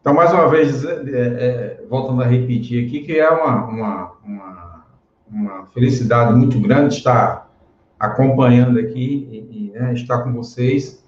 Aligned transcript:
Então, 0.00 0.14
mais 0.14 0.32
uma 0.32 0.48
vez, 0.48 0.84
é, 0.84 0.90
é, 0.90 1.84
voltando 1.88 2.22
a 2.22 2.26
repetir 2.26 2.86
aqui, 2.86 3.00
que 3.00 3.18
é 3.18 3.28
uma, 3.28 3.64
uma, 3.66 4.12
uma, 4.24 4.84
uma, 5.30 5.66
felicidade 5.66 6.34
muito 6.34 6.58
grande 6.60 6.94
estar 6.94 7.50
acompanhando 7.98 8.78
aqui 8.78 9.28
e, 9.30 9.66
e 9.66 9.70
né, 9.72 9.92
estar 9.92 10.22
com 10.22 10.32
vocês 10.32 11.04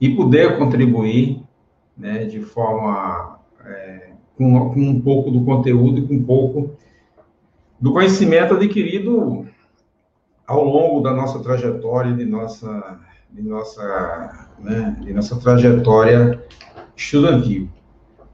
e 0.00 0.14
poder 0.16 0.58
contribuir 0.58 1.42
né, 1.96 2.24
de 2.24 2.40
forma 2.40 3.38
é, 3.64 4.10
com, 4.36 4.70
com 4.70 4.80
um 4.80 5.00
pouco 5.00 5.30
do 5.30 5.44
conteúdo 5.44 6.00
e 6.00 6.06
com 6.06 6.14
um 6.14 6.24
pouco 6.24 6.76
do 7.80 7.92
conhecimento 7.92 8.54
adquirido 8.54 9.46
ao 10.46 10.64
longo 10.64 11.00
da 11.00 11.12
nossa 11.12 11.40
trajetória, 11.40 12.12
de 12.12 12.24
nossa, 12.24 12.98
de 13.30 13.42
nossa, 13.42 14.48
né, 14.58 14.96
de 15.00 15.12
nossa 15.12 15.36
trajetória 15.36 16.44
estudantil. 16.96 17.68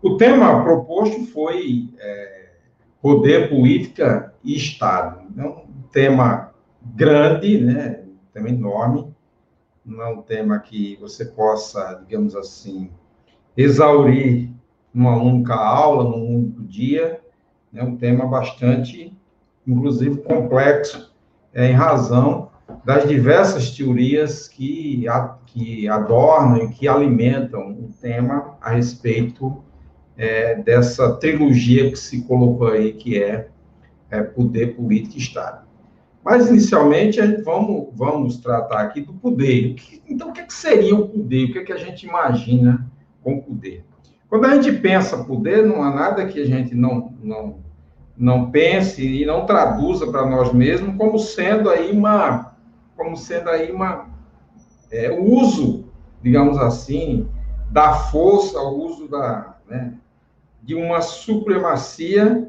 O 0.01 0.17
tema 0.17 0.63
proposto 0.63 1.27
foi 1.27 1.89
é, 1.99 2.51
poder, 3.03 3.49
política 3.49 4.33
e 4.45 4.57
Estado. 4.57 5.23
É 5.37 5.43
um 5.43 5.67
tema 5.91 6.55
grande, 6.95 7.61
né, 7.61 8.05
um 8.07 8.33
tema 8.33 8.49
enorme, 8.49 9.13
não 9.85 10.03
é 10.03 10.09
um 10.09 10.23
tema 10.23 10.61
que 10.61 10.97
você 11.01 11.25
possa, 11.25 12.01
digamos 12.07 12.37
assim, 12.37 12.91
exaurir 13.57 14.49
numa 14.95 15.17
única 15.17 15.55
aula, 15.55 16.05
num 16.05 16.37
único 16.37 16.63
dia. 16.63 17.21
É 17.75 17.83
um 17.83 17.97
tema 17.97 18.25
bastante, 18.25 19.13
inclusive, 19.67 20.19
complexo, 20.23 21.13
é, 21.53 21.71
em 21.71 21.75
razão 21.75 22.51
das 22.85 23.09
diversas 23.09 23.73
teorias 23.73 24.47
que, 24.47 25.09
a, 25.09 25.37
que 25.45 25.89
adornam 25.89 26.59
e 26.59 26.69
que 26.69 26.87
alimentam 26.87 27.73
o 27.73 27.91
tema 28.01 28.57
a 28.61 28.71
respeito 28.71 29.65
é, 30.19 30.57
dessa 30.57 31.15
trilogia 31.15 31.91
que 31.91 31.97
se 31.97 32.23
colocou 32.23 32.67
aí, 32.67 32.93
que 32.93 33.23
é, 33.23 33.49
é 34.11 34.21
poder, 34.21 34.75
política 34.75 35.15
e 35.15 35.19
Estado. 35.19 35.69
Mas, 36.25 36.49
inicialmente, 36.49 37.21
vamos, 37.43 37.89
vamos 37.95 38.37
tratar 38.39 38.81
aqui 38.81 39.01
do 39.01 39.15
poder. 39.15 39.77
Então, 40.09 40.31
o 40.31 40.33
que, 40.33 40.41
é 40.41 40.45
que 40.45 40.53
seria 40.53 40.95
o 40.95 41.09
poder? 41.09 41.45
O 41.45 41.53
que, 41.53 41.59
é 41.61 41.65
que 41.65 41.73
a 41.73 41.79
gente 41.79 42.05
imagina 42.05 42.91
com 43.23 43.41
poder? 43.41 43.85
Quando 44.29 44.45
a 44.45 44.55
gente 44.57 44.73
pensa 44.81 45.25
poder, 45.25 45.65
não 45.65 45.83
há 45.83 45.95
nada 45.95 46.27
que 46.27 46.41
a 46.41 46.45
gente 46.45 46.75
não, 46.75 47.15
não, 47.23 47.61
não 48.17 48.51
pense 48.51 49.07
e 49.07 49.25
não 49.25 49.47
traduza 49.47 50.09
para 50.09 50.27
nós 50.27 50.53
mesmos 50.53 50.97
como 50.97 51.19
sendo 51.19 51.71
aí 51.71 51.93
uma, 51.93 52.57
como 52.95 53.17
sendo 53.17 53.49
aí 53.49 53.71
uma, 53.73 54.11
é, 54.91 55.11
o 55.13 55.23
uso, 55.23 55.87
digamos 56.23 56.59
assim, 56.59 57.27
da 57.71 57.95
força, 57.95 58.61
o 58.61 58.85
uso 58.85 59.09
da, 59.09 59.57
né, 59.67 59.95
de 60.69 60.75
uma 60.75 61.01
supremacia, 61.01 62.47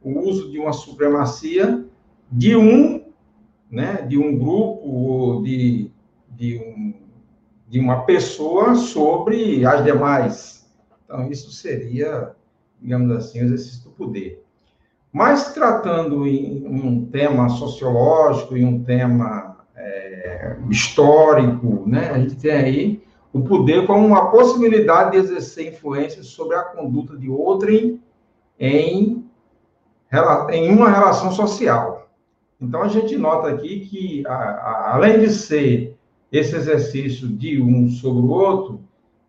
o 0.00 0.20
uso 0.20 0.48
de 0.52 0.60
uma 0.60 0.72
supremacia 0.72 1.84
de 2.30 2.54
um, 2.54 3.02
né, 3.68 4.06
de 4.08 4.16
um 4.16 4.38
grupo 4.38 4.88
ou 4.88 5.42
de, 5.42 5.90
de, 6.30 6.58
um, 6.58 6.94
de 7.68 7.80
uma 7.80 8.04
pessoa 8.04 8.76
sobre 8.76 9.66
as 9.66 9.82
demais. 9.82 10.72
Então, 11.04 11.28
isso 11.32 11.50
seria, 11.50 12.30
digamos 12.80 13.10
assim, 13.10 13.40
o 13.40 13.44
exercício 13.46 13.82
do 13.82 13.90
poder. 13.90 14.40
Mas 15.12 15.52
tratando 15.52 16.24
em 16.28 16.64
um 16.64 17.06
tema 17.06 17.48
sociológico, 17.48 18.56
em 18.56 18.64
um 18.64 18.84
tema 18.84 19.66
é, 19.74 20.58
histórico, 20.70 21.88
né, 21.88 22.08
a 22.08 22.20
gente 22.20 22.36
tem 22.36 22.52
aí 22.52 23.02
o 23.32 23.42
poder 23.42 23.86
como 23.86 24.06
uma 24.06 24.30
possibilidade 24.30 25.12
de 25.12 25.16
exercer 25.18 25.72
influência 25.72 26.22
sobre 26.22 26.56
a 26.56 26.62
conduta 26.62 27.16
de 27.16 27.30
outrem 27.30 28.00
em, 28.60 29.24
em 30.52 30.70
uma 30.70 30.90
relação 30.90 31.32
social. 31.32 32.10
Então, 32.60 32.82
a 32.82 32.88
gente 32.88 33.16
nota 33.16 33.48
aqui 33.48 33.80
que, 33.80 34.26
a, 34.26 34.34
a, 34.34 34.94
além 34.94 35.18
de 35.20 35.30
ser 35.30 35.96
esse 36.30 36.54
exercício 36.54 37.26
de 37.26 37.60
um 37.60 37.88
sobre 37.88 38.22
o 38.22 38.28
outro, 38.28 38.80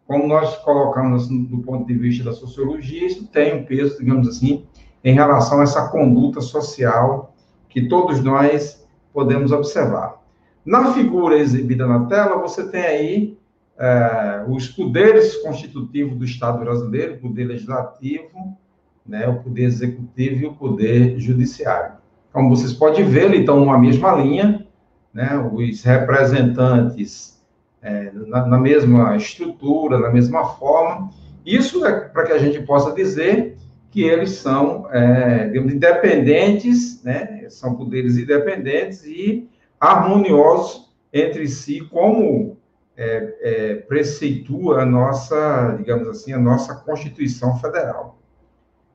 como 0.05 0.27
nós 0.27 0.55
colocamos 0.57 1.27
do 1.27 1.59
ponto 1.59 1.87
de 1.87 1.93
vista 1.93 2.23
da 2.25 2.33
sociologia, 2.33 3.07
isso 3.07 3.27
tem 3.27 3.55
um 3.55 3.65
peso, 3.65 3.97
digamos 3.97 4.27
assim, 4.27 4.65
em 5.03 5.13
relação 5.13 5.59
a 5.59 5.63
essa 5.63 5.87
conduta 5.87 6.41
social 6.41 7.33
que 7.69 7.87
todos 7.87 8.21
nós 8.21 8.85
podemos 9.11 9.51
observar. 9.51 10.21
Na 10.65 10.93
figura 10.93 11.37
exibida 11.37 11.87
na 11.87 12.05
tela, 12.05 12.37
você 12.37 12.67
tem 12.69 12.81
aí 12.81 13.32
é, 13.77 14.45
os 14.47 14.67
poderes 14.67 15.37
constitutivos 15.37 16.17
do 16.17 16.25
Estado 16.25 16.59
brasileiro, 16.59 17.15
o 17.15 17.19
poder 17.19 17.45
legislativo, 17.45 18.57
né, 19.05 19.27
o 19.27 19.41
poder 19.41 19.63
executivo 19.63 20.43
e 20.43 20.45
o 20.45 20.53
poder 20.53 21.19
judiciário. 21.19 21.95
Como 22.31 22.49
vocês 22.49 22.73
podem 22.73 23.05
ver, 23.05 23.25
eles 23.25 23.41
estão 23.41 23.59
numa 23.59 23.77
mesma 23.77 24.15
linha, 24.15 24.65
né, 25.13 25.37
os 25.37 25.83
representantes 25.83 27.41
é, 27.81 28.11
na, 28.27 28.45
na, 28.45 28.57
mesma 28.57 29.15
estrutura, 29.17 29.99
na 29.99 30.09
mesma 30.09 30.45
forma. 30.55 31.09
Isso 31.45 31.85
é 31.85 31.99
para 31.99 32.25
que 32.25 32.31
a 32.31 32.37
gente 32.37 32.61
possa 32.61 32.93
dizer 32.93 33.57
que 33.91 34.03
eles 34.03 34.31
são, 34.31 34.87
é, 34.91 35.49
digamos, 35.49 35.73
independentes, 35.73 37.03
né, 37.03 37.45
são 37.49 37.75
poderes 37.75 38.17
independentes 38.17 39.03
e 39.05 39.47
harmoniosos 39.79 40.91
entre 41.11 41.47
si, 41.47 41.81
como 41.91 42.57
é, 42.95 43.37
é, 43.41 43.75
preceitua 43.75 44.81
a 44.81 44.85
nossa, 44.85 45.75
digamos 45.77 46.07
assim, 46.07 46.31
a 46.33 46.39
nossa 46.39 46.75
Constituição 46.75 47.57
Federal. 47.57 48.17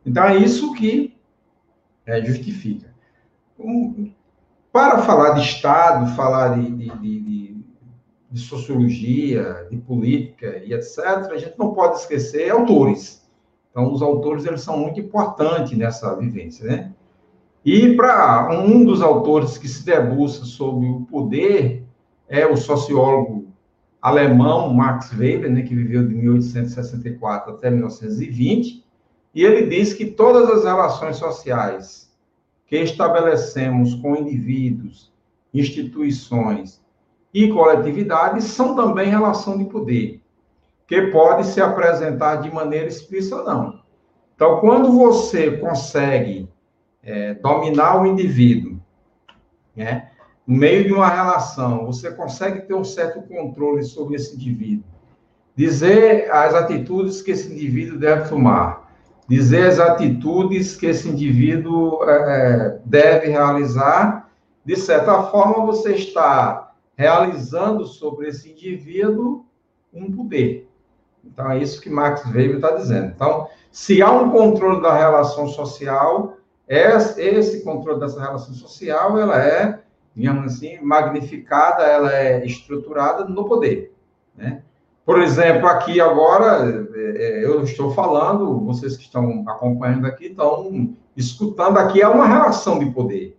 Então, 0.05 0.25
é 0.25 0.37
isso 0.37 0.73
que 0.75 1.17
é, 2.07 2.25
justifica. 2.25 2.89
Um, 3.59 4.13
para 4.73 5.03
falar 5.03 5.31
de 5.31 5.41
Estado, 5.41 6.15
falar 6.15 6.59
de, 6.59 6.71
de, 6.71 6.99
de, 6.99 7.57
de, 8.31 8.41
sociologia, 8.41 9.67
de 9.71 9.77
política 9.77 10.63
e 10.65 10.73
etc., 10.73 10.99
a 11.31 11.37
gente 11.37 11.59
não 11.59 11.75
pode 11.75 11.97
esquecer 11.97 12.51
autores. 12.51 13.27
Então, 13.71 13.93
os 13.93 14.01
autores 14.01 14.47
eles 14.47 14.61
são 14.61 14.79
muito 14.79 15.01
importantes 15.01 15.77
nessa 15.77 16.15
vivência, 16.17 16.67
né? 16.67 16.93
E 17.65 17.95
para 17.97 18.49
um 18.51 18.85
dos 18.85 19.03
autores 19.03 19.59
que 19.59 19.69
se 19.69 19.85
debruça 19.85 20.45
sobre 20.45 20.89
o 20.89 21.01
poder 21.03 21.85
é 22.29 22.47
o 22.47 22.57
sociólogo 22.57 23.49
alemão, 24.01 24.73
Max 24.73 25.13
Weber, 25.13 25.51
né, 25.51 25.63
que 25.63 25.75
viveu 25.75 26.07
de 26.07 26.15
1864 26.15 27.55
até 27.55 27.71
1920, 27.71 28.85
e 29.35 29.45
ele 29.45 29.67
diz 29.67 29.93
que 29.93 30.07
todas 30.07 30.49
as 30.51 30.65
relações 30.65 31.17
sociais 31.17 32.11
que 32.67 32.77
estabelecemos 32.77 33.95
com 33.95 34.17
indivíduos, 34.17 35.13
instituições 35.53 36.81
e 37.33 37.49
coletividades 37.49 38.45
são 38.45 38.77
também 38.77 39.09
relação 39.09 39.59
de 39.59 39.65
poder, 39.65 40.21
que 40.87 41.03
pode 41.09 41.47
se 41.47 41.61
apresentar 41.61 42.37
de 42.37 42.53
maneira 42.53 42.87
explícita 42.87 43.37
ou 43.37 43.45
não. 43.45 43.81
Então, 44.35 44.61
quando 44.61 44.93
você 44.93 45.57
consegue 45.59 46.49
é, 47.03 47.35
dominar 47.35 48.01
o 48.01 48.07
indivíduo, 48.07 48.81
né, 49.75 50.11
no 50.49 50.57
meio 50.57 50.85
de 50.85 50.95
uma 50.95 51.11
relação, 51.11 51.85
você 51.85 52.11
consegue 52.11 52.63
ter 52.63 52.73
um 52.73 52.83
certo 52.83 53.21
controle 53.21 53.83
sobre 53.83 54.17
esse 54.17 54.35
indivíduo. 54.35 54.83
Dizer 55.55 56.31
as 56.31 56.55
atitudes 56.55 57.21
que 57.21 57.33
esse 57.33 57.53
indivíduo 57.53 57.99
deve 57.99 58.31
tomar, 58.31 58.91
dizer 59.29 59.67
as 59.67 59.79
atitudes 59.79 60.75
que 60.75 60.87
esse 60.87 61.07
indivíduo 61.07 62.03
é, 62.09 62.13
é, 62.13 62.81
deve 62.83 63.29
realizar, 63.29 64.31
de 64.65 64.75
certa 64.75 65.25
forma, 65.25 65.67
você 65.67 65.93
está 65.93 66.73
realizando 66.97 67.85
sobre 67.85 68.29
esse 68.29 68.51
indivíduo 68.51 69.45
um 69.93 70.11
poder. 70.11 70.67
Então, 71.23 71.51
é 71.51 71.59
isso 71.59 71.79
que 71.79 71.91
Max 71.91 72.25
Weber 72.25 72.57
está 72.57 72.71
dizendo. 72.71 73.13
Então, 73.15 73.49
se 73.71 74.01
há 74.01 74.11
um 74.11 74.31
controle 74.31 74.81
da 74.81 74.97
relação 74.97 75.47
social, 75.47 76.39
esse 76.67 77.63
controle 77.63 78.01
dessa 78.01 78.19
relação 78.19 78.55
social, 78.55 79.19
ela 79.19 79.39
é 79.45 79.83
assim, 80.27 80.81
magnificada, 80.81 81.85
ela 81.85 82.13
é 82.15 82.45
estruturada 82.45 83.25
no 83.25 83.45
poder, 83.45 83.93
né? 84.37 84.63
Por 85.09 85.23
exemplo, 85.23 85.67
aqui 85.67 86.03
agora, 86.03 86.87
é, 86.95 87.41
é, 87.41 87.45
eu 87.45 87.63
estou 87.63 87.93
falando, 87.93 88.61
vocês 88.61 88.95
que 88.95 89.05
estão 89.05 89.43
acompanhando 89.49 90.07
aqui 90.07 90.27
estão 90.27 90.95
escutando 91.17 91.79
aqui, 91.79 92.03
há 92.03 92.11
uma 92.11 92.27
relação 92.27 92.79
de 92.79 92.91
poder. 92.91 93.35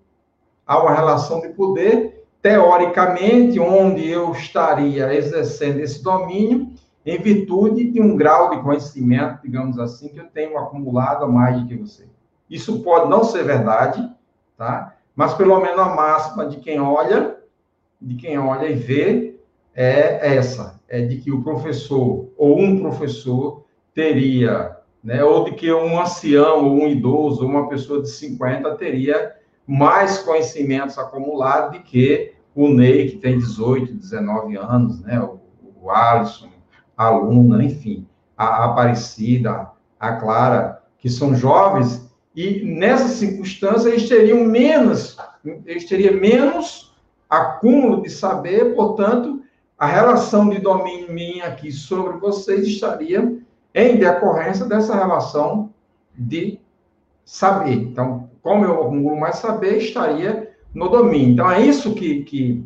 Há 0.65 0.81
uma 0.81 0.95
relação 0.95 1.41
de 1.41 1.49
poder, 1.49 2.25
teoricamente, 2.41 3.59
onde 3.59 4.09
eu 4.09 4.31
estaria 4.31 5.13
exercendo 5.13 5.79
esse 5.79 6.01
domínio 6.01 6.71
em 7.05 7.21
virtude 7.21 7.91
de 7.91 8.01
um 8.01 8.15
grau 8.15 8.49
de 8.49 8.63
conhecimento, 8.63 9.41
digamos 9.43 9.77
assim, 9.77 10.09
que 10.09 10.19
eu 10.19 10.25
tenho 10.25 10.57
acumulado 10.57 11.25
a 11.25 11.27
mais 11.27 11.61
do 11.61 11.67
que 11.67 11.75
você. 11.75 12.07
Isso 12.49 12.81
pode 12.81 13.09
não 13.09 13.23
ser 13.23 13.43
verdade, 13.43 14.11
tá? 14.57 14.95
Mas 15.19 15.33
pelo 15.33 15.59
menos 15.59 15.77
a 15.77 15.93
máxima 15.93 16.45
de 16.45 16.61
quem 16.61 16.79
olha, 16.79 17.35
de 17.99 18.15
quem 18.15 18.39
olha 18.39 18.67
e 18.67 18.73
vê, 18.73 19.37
é 19.75 20.37
essa, 20.37 20.79
é 20.87 21.01
de 21.01 21.17
que 21.17 21.29
o 21.29 21.43
professor 21.43 22.29
ou 22.37 22.57
um 22.57 22.79
professor 22.79 23.65
teria 23.93 24.77
né, 25.03 25.21
ou 25.21 25.43
de 25.43 25.51
que 25.51 25.73
um 25.73 25.99
ancião, 25.99 26.63
ou 26.63 26.83
um 26.83 26.87
idoso, 26.87 27.43
ou 27.43 27.49
uma 27.49 27.67
pessoa 27.67 28.01
de 28.01 28.09
50 28.09 28.73
teria 28.77 29.35
mais 29.67 30.19
conhecimentos 30.19 30.97
acumulados 30.97 31.73
de 31.73 31.79
que 31.79 32.33
o 32.55 32.69
Ney, 32.69 33.09
que 33.09 33.17
tem 33.17 33.37
18, 33.37 33.95
19 33.95 34.55
anos, 34.55 35.01
né, 35.01 35.19
o, 35.19 35.37
o 35.81 35.91
Alisson, 35.91 36.47
a 36.95 37.09
Luna, 37.09 37.61
enfim, 37.61 38.07
a 38.37 38.63
Aparecida, 38.63 39.69
a 39.99 40.13
Clara, 40.13 40.81
que 40.97 41.09
são 41.09 41.35
jovens, 41.35 42.08
e 42.39 42.63
nessa 42.63 43.09
circunstância 43.09 43.89
eles 43.89 44.07
teriam 44.07 44.45
menos, 44.45 45.17
eles 45.65 45.89
menos 46.21 46.95
acúmulo 47.29 48.01
de 48.01 48.09
saber, 48.09 48.75
portanto, 48.75 49.41
a 49.77 49.85
relação 49.85 50.49
de 50.49 50.57
domínio 50.57 51.11
minha 51.11 51.47
aqui 51.47 51.69
sobre 51.69 52.17
vocês 52.17 52.65
estaria 52.65 53.37
em 53.75 53.97
decorrência 53.97 54.65
dessa 54.65 54.95
relação 54.95 55.73
de 56.17 56.61
saber. 57.25 57.73
Então, 57.73 58.29
como 58.41 58.63
eu 58.63 58.83
acumulo 58.83 59.19
mais 59.19 59.35
saber, 59.35 59.75
estaria 59.75 60.49
no 60.73 60.87
domínio. 60.87 61.33
Então, 61.33 61.51
é 61.51 61.61
isso 61.61 61.93
que, 61.93 62.23
que 62.23 62.63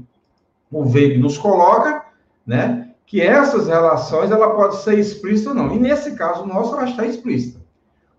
o 0.71 0.83
Weber 0.83 1.19
nos 1.19 1.35
coloca, 1.35 2.05
né? 2.45 2.91
Que 3.07 3.21
essas 3.21 3.67
relações, 3.67 4.29
ela 4.29 4.51
pode 4.51 4.83
ser 4.83 4.99
explícita 4.99 5.49
ou 5.49 5.55
não. 5.55 5.73
E 5.73 5.79
nesse 5.79 6.15
caso 6.15 6.45
nosso, 6.45 6.75
ela 6.75 6.87
está 6.87 7.07
explícita. 7.07 7.62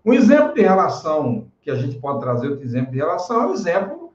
Um 0.05 0.13
exemplo 0.13 0.53
de 0.53 0.61
relação 0.61 1.47
que 1.61 1.71
a 1.71 1.75
gente 1.75 1.97
pode 1.97 2.19
trazer, 2.19 2.47
outro 2.49 2.63
exemplo 2.63 2.91
de 2.91 2.97
relação, 2.97 3.41
é 3.41 3.47
o 3.47 3.53
exemplo 3.53 4.13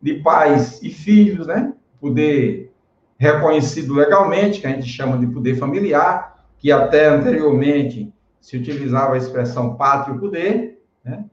de 0.00 0.14
pais 0.14 0.82
e 0.82 0.90
filhos, 0.90 1.46
né? 1.46 1.72
Poder 1.98 2.70
reconhecido 3.18 3.94
legalmente, 3.94 4.60
que 4.60 4.66
a 4.66 4.70
gente 4.70 4.88
chama 4.88 5.18
de 5.18 5.26
poder 5.26 5.56
familiar, 5.56 6.44
que 6.58 6.70
até 6.70 7.08
anteriormente 7.08 8.12
se 8.40 8.56
utilizava 8.56 9.14
a 9.14 9.18
expressão 9.18 9.76
pátrio 9.76 10.18
poder, 10.18 10.82
né? 11.04 11.24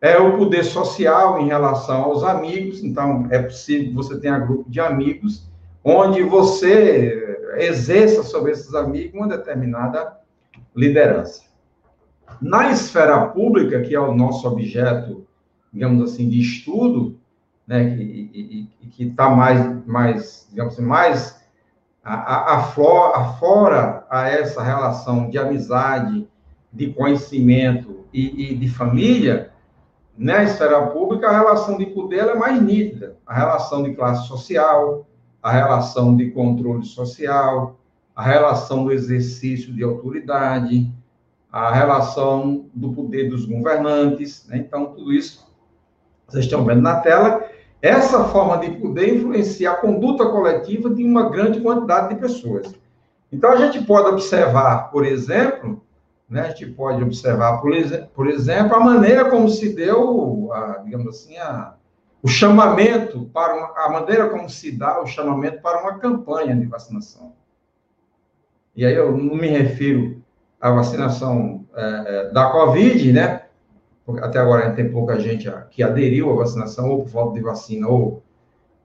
É 0.00 0.16
o 0.16 0.36
poder 0.36 0.64
social 0.64 1.40
em 1.40 1.48
relação 1.48 2.04
aos 2.04 2.22
amigos, 2.22 2.84
então 2.84 3.26
é 3.30 3.42
possível 3.42 3.88
que 3.88 3.94
você 3.94 4.20
tenha 4.20 4.38
grupo 4.38 4.70
de 4.70 4.78
amigos, 4.78 5.50
onde 5.82 6.22
você 6.22 7.36
exerça 7.56 8.22
sobre 8.22 8.52
esses 8.52 8.72
amigos 8.74 9.14
uma 9.14 9.26
determinada 9.26 10.16
liderança. 10.76 11.47
Na 12.40 12.70
esfera 12.70 13.26
pública, 13.28 13.80
que 13.82 13.94
é 13.94 14.00
o 14.00 14.14
nosso 14.14 14.46
objeto, 14.46 15.26
digamos 15.72 16.02
assim, 16.02 16.28
de 16.28 16.40
estudo, 16.40 17.18
né, 17.66 17.96
que 17.96 19.04
está 19.04 19.30
mais, 19.30 19.86
mais, 19.86 20.46
digamos 20.50 20.74
assim, 20.74 20.82
mais 20.82 21.38
afora 22.02 24.06
a 24.08 24.28
essa 24.28 24.62
relação 24.62 25.28
de 25.28 25.38
amizade, 25.38 26.26
de 26.72 26.92
conhecimento 26.92 28.04
e, 28.12 28.52
e 28.52 28.56
de 28.56 28.68
família, 28.68 29.52
na 30.16 30.42
esfera 30.42 30.84
pública, 30.88 31.28
a 31.28 31.38
relação 31.38 31.78
de 31.78 31.86
poder 31.86 32.26
é 32.26 32.34
mais 32.34 32.60
nítida. 32.60 33.16
A 33.24 33.34
relação 33.34 33.84
de 33.84 33.94
classe 33.94 34.26
social, 34.26 35.06
a 35.40 35.52
relação 35.52 36.16
de 36.16 36.32
controle 36.32 36.84
social, 36.84 37.78
a 38.16 38.22
relação 38.24 38.84
do 38.84 38.90
exercício 38.90 39.72
de 39.72 39.84
autoridade, 39.84 40.92
a 41.50 41.72
relação 41.72 42.66
do 42.74 42.92
poder 42.92 43.30
dos 43.30 43.44
governantes. 43.44 44.46
Né? 44.48 44.58
Então, 44.58 44.86
tudo 44.86 45.12
isso 45.12 45.48
vocês 46.26 46.44
estão 46.44 46.64
vendo 46.64 46.82
na 46.82 47.00
tela. 47.00 47.42
Essa 47.80 48.24
forma 48.24 48.58
de 48.58 48.72
poder 48.72 49.16
influencia 49.16 49.70
a 49.70 49.76
conduta 49.76 50.26
coletiva 50.26 50.90
de 50.90 51.02
uma 51.02 51.30
grande 51.30 51.60
quantidade 51.60 52.14
de 52.14 52.20
pessoas. 52.20 52.74
Então, 53.32 53.50
a 53.50 53.56
gente 53.56 53.84
pode 53.84 54.08
observar, 54.08 54.90
por 54.90 55.06
exemplo, 55.06 55.82
né, 56.28 56.42
a 56.42 56.48
gente 56.48 56.66
pode 56.66 57.02
observar, 57.02 57.60
por, 57.60 57.72
por 58.14 58.26
exemplo, 58.26 58.74
a 58.76 58.80
maneira 58.80 59.30
como 59.30 59.48
se 59.48 59.74
deu, 59.74 60.50
a, 60.52 60.78
digamos 60.84 61.08
assim, 61.08 61.38
a, 61.38 61.74
o 62.22 62.28
chamamento 62.28 63.24
para 63.32 63.54
uma, 63.54 63.86
a 63.86 63.90
maneira 63.90 64.28
como 64.28 64.48
se 64.50 64.70
dá 64.70 65.00
o 65.00 65.06
chamamento 65.06 65.62
para 65.62 65.80
uma 65.80 65.98
campanha 65.98 66.54
de 66.54 66.66
vacinação. 66.66 67.32
E 68.76 68.84
aí 68.84 68.94
eu 68.94 69.16
não 69.16 69.36
me 69.36 69.48
refiro 69.48 70.22
à 70.60 70.70
vacinação 70.70 71.66
é, 71.74 72.04
é 72.06 72.30
da 72.30 72.50
Covid, 72.50 73.12
né? 73.12 73.44
Até 74.22 74.38
agora 74.38 74.72
tem 74.72 74.90
pouca 74.90 75.20
gente 75.20 75.50
que 75.70 75.82
aderiu 75.82 76.30
à 76.32 76.36
vacinação, 76.36 76.90
ou 76.90 77.02
por 77.02 77.10
falta 77.10 77.34
de 77.34 77.40
vacina, 77.42 77.88
ou 77.88 78.22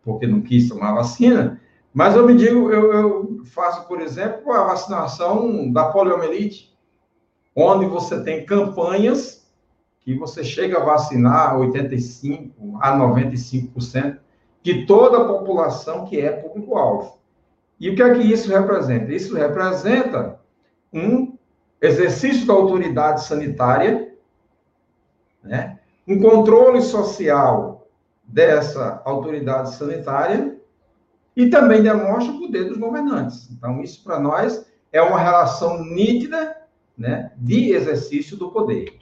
porque 0.04 0.28
não 0.28 0.42
quis 0.42 0.68
tomar 0.68 0.90
a 0.90 0.96
vacina. 0.96 1.62
Mas 1.94 2.16
eu 2.16 2.26
me 2.26 2.36
digo, 2.36 2.72
eu, 2.72 2.92
eu 2.92 3.42
faço, 3.46 3.88
por 3.88 4.02
exemplo, 4.02 4.52
a 4.52 4.64
vacinação 4.66 5.72
da 5.72 5.86
poliomielite, 5.86 6.76
onde 7.56 7.86
você 7.86 8.22
tem 8.24 8.46
campanhas 8.46 9.48
que 10.02 10.16
você 10.18 10.44
chega 10.44 10.80
a 10.80 10.84
vacinar 10.84 11.58
85 11.58 12.78
a 12.82 12.98
95% 12.98 14.18
de 14.62 14.86
toda 14.86 15.18
a 15.18 15.26
população 15.26 16.06
que 16.06 16.20
é 16.20 16.32
público-alvo. 16.32 17.20
E 17.80 17.90
o 17.90 17.96
que 17.96 18.02
é 18.02 18.14
que 18.14 18.22
isso 18.22 18.50
representa? 18.50 19.14
Isso 19.14 19.36
representa 19.36 20.40
um 20.92 21.33
exercício 21.84 22.48
da 22.48 22.54
autoridade 22.54 23.26
sanitária, 23.26 24.14
né? 25.44 25.80
um 26.08 26.20
controle 26.20 26.82
social 26.82 27.88
dessa 28.24 29.02
autoridade 29.04 29.76
sanitária 29.76 30.58
e 31.36 31.50
também 31.50 31.84
demonstra 31.84 32.34
o 32.34 32.40
poder 32.40 32.70
dos 32.70 32.78
governantes. 32.78 33.50
Então, 33.52 33.82
isso 33.82 34.02
para 34.02 34.18
nós 34.18 34.66
é 34.94 35.02
uma 35.02 35.20
relação 35.20 35.84
nítida 35.84 36.56
né, 36.98 37.32
de 37.36 37.72
exercício 37.72 38.38
do 38.38 38.50
poder. 38.50 38.94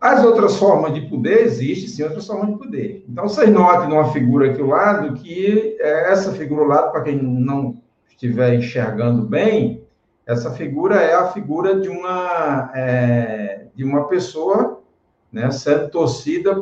As 0.00 0.24
outras 0.24 0.56
formas 0.56 0.94
de 0.94 1.02
poder, 1.02 1.42
existem 1.42 1.88
sim 1.88 2.02
outras 2.02 2.26
formas 2.26 2.50
de 2.50 2.58
poder. 2.58 3.04
Então, 3.08 3.28
vocês 3.28 3.50
notem 3.50 3.88
numa 3.88 4.12
figura 4.12 4.50
aqui 4.50 4.60
ao 4.60 4.68
lado 4.68 5.14
que 5.14 5.76
é, 5.78 6.12
essa 6.12 6.32
figura 6.32 6.62
ao 6.62 6.68
lado, 6.68 6.92
para 6.92 7.02
quem 7.02 7.16
não 7.22 7.82
estiver 8.08 8.54
enxergando 8.54 9.22
bem, 9.22 9.83
essa 10.26 10.50
figura 10.52 10.96
é 10.96 11.14
a 11.14 11.28
figura 11.28 11.78
de 11.80 11.88
uma, 11.88 12.70
é, 12.74 13.66
de 13.74 13.84
uma 13.84 14.08
pessoa 14.08 14.82
né, 15.30 15.50
sendo 15.50 15.90
torcida 15.90 16.54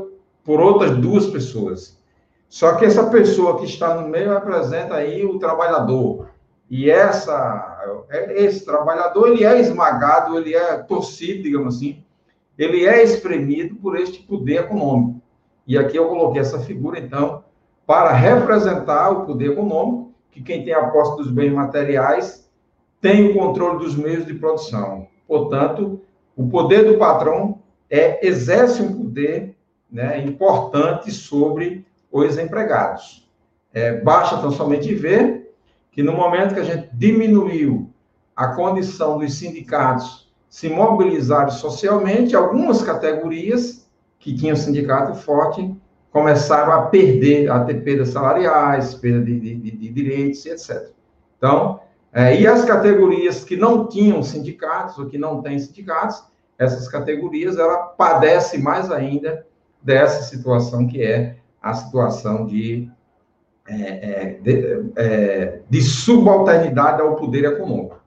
por 0.44 0.60
outras 0.60 0.96
duas 0.96 1.26
pessoas. 1.26 2.00
Só 2.48 2.74
que 2.74 2.84
essa 2.84 3.08
pessoa 3.08 3.58
que 3.58 3.64
está 3.64 3.94
no 3.94 4.08
meio 4.08 4.32
representa 4.32 4.94
aí 4.94 5.24
o 5.24 5.38
trabalhador, 5.38 6.28
e 6.68 6.90
essa, 6.90 8.04
é, 8.10 8.44
esse 8.44 8.64
trabalhador, 8.64 9.28
ele 9.28 9.44
é 9.44 9.60
esmagado, 9.60 10.36
ele 10.38 10.54
é 10.54 10.78
torcido, 10.78 11.42
digamos 11.42 11.76
assim, 11.76 12.02
ele 12.58 12.86
é 12.86 13.02
espremido 13.02 13.76
por 13.76 13.96
este 13.96 14.22
poder 14.22 14.60
econômico. 14.60 15.20
E 15.66 15.78
aqui 15.78 15.96
eu 15.96 16.08
coloquei 16.08 16.40
essa 16.40 16.58
figura, 16.60 16.98
então, 16.98 17.44
para 17.86 18.12
representar 18.12 19.10
o 19.10 19.26
poder 19.26 19.52
econômico, 19.52 20.12
que 20.30 20.42
quem 20.42 20.64
tem 20.64 20.72
a 20.72 20.88
posse 20.88 21.16
dos 21.16 21.30
bens 21.30 21.52
materiais 21.52 22.41
tem 23.02 23.28
o 23.28 23.34
controle 23.34 23.84
dos 23.84 23.96
meios 23.96 24.24
de 24.24 24.32
produção. 24.32 25.08
Portanto, 25.26 26.00
o 26.36 26.48
poder 26.48 26.86
do 26.86 26.96
patrão 26.96 27.58
é, 27.90 28.24
exerce 28.26 28.80
um 28.80 28.96
poder 28.96 29.56
né, 29.90 30.24
importante 30.24 31.10
sobre 31.10 31.84
os 32.10 32.38
empregados. 32.38 33.28
É, 33.74 34.00
basta 34.00 34.38
tão 34.38 34.52
somente 34.52 34.94
ver 34.94 35.52
que 35.90 36.02
no 36.02 36.12
momento 36.12 36.54
que 36.54 36.60
a 36.60 36.64
gente 36.64 36.88
diminuiu 36.94 37.90
a 38.36 38.48
condição 38.48 39.18
dos 39.18 39.34
sindicatos 39.34 40.30
se 40.48 40.68
mobilizarem 40.68 41.50
socialmente, 41.50 42.36
algumas 42.36 42.82
categorias 42.82 43.88
que 44.18 44.34
tinham 44.34 44.54
sindicato 44.54 45.14
forte 45.14 45.74
começaram 46.10 46.72
a 46.72 46.82
perder, 46.82 47.50
a 47.50 47.64
ter 47.64 47.82
perdas 47.82 48.10
salariais, 48.10 48.94
perda 48.94 49.24
de, 49.24 49.40
de, 49.40 49.70
de 49.70 49.88
direitos, 49.88 50.46
etc. 50.46 50.90
Então, 51.36 51.80
é, 52.12 52.38
e 52.38 52.46
as 52.46 52.64
categorias 52.64 53.42
que 53.42 53.56
não 53.56 53.88
tinham 53.88 54.22
sindicatos 54.22 54.98
ou 54.98 55.06
que 55.06 55.16
não 55.16 55.40
têm 55.40 55.58
sindicatos, 55.58 56.22
essas 56.58 56.86
categorias, 56.86 57.56
ela 57.56 57.78
padece 57.78 58.58
mais 58.58 58.90
ainda 58.90 59.46
dessa 59.82 60.22
situação 60.22 60.86
que 60.86 61.02
é 61.02 61.38
a 61.60 61.72
situação 61.72 62.46
de 62.46 62.90
é, 63.66 63.74
é, 63.74 64.34
de, 64.40 64.92
é, 64.96 65.62
de, 65.70 65.80
subalternidade 65.80 67.00
ao 67.00 67.14
poder 67.14 67.44
econômico. 67.44 68.00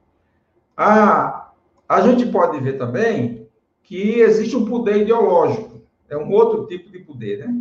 A, 0.75 1.49
a 1.87 2.01
gente 2.01 2.25
pode 2.25 2.59
ver 2.59 2.77
também 2.77 3.47
que 3.81 4.19
existe 4.19 4.55
um 4.55 4.65
poder 4.65 5.03
ideológico, 5.03 5.81
é 6.09 6.17
um 6.17 6.29
outro 6.29 6.67
tipo 6.67 6.91
de 6.91 6.99
poder, 6.99 7.39
né? 7.39 7.55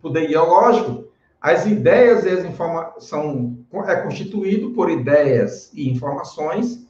Poder 0.00 0.24
ideológico, 0.24 1.07
as 1.40 1.66
ideias 1.66 2.24
e 2.24 2.28
as 2.30 2.44
informações 2.44 3.58
é 3.86 3.96
constituído 3.96 4.70
por 4.70 4.90
ideias 4.90 5.70
e 5.72 5.90
informações 5.90 6.86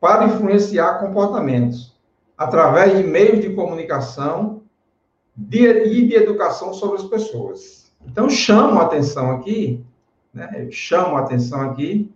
para 0.00 0.24
influenciar 0.24 0.98
comportamentos 0.98 1.98
através 2.36 2.96
de 2.96 3.02
meios 3.04 3.40
de 3.40 3.50
comunicação 3.50 4.62
de, 5.36 5.66
e 5.84 6.08
de 6.08 6.14
educação 6.14 6.72
sobre 6.72 6.96
as 6.96 7.04
pessoas. 7.04 7.92
Então, 8.06 8.30
chamo 8.30 8.80
a 8.80 8.84
atenção 8.84 9.30
aqui, 9.32 9.84
né, 10.32 10.68
chamo 10.70 11.16
a 11.16 11.20
atenção 11.20 11.60
aqui, 11.60 12.10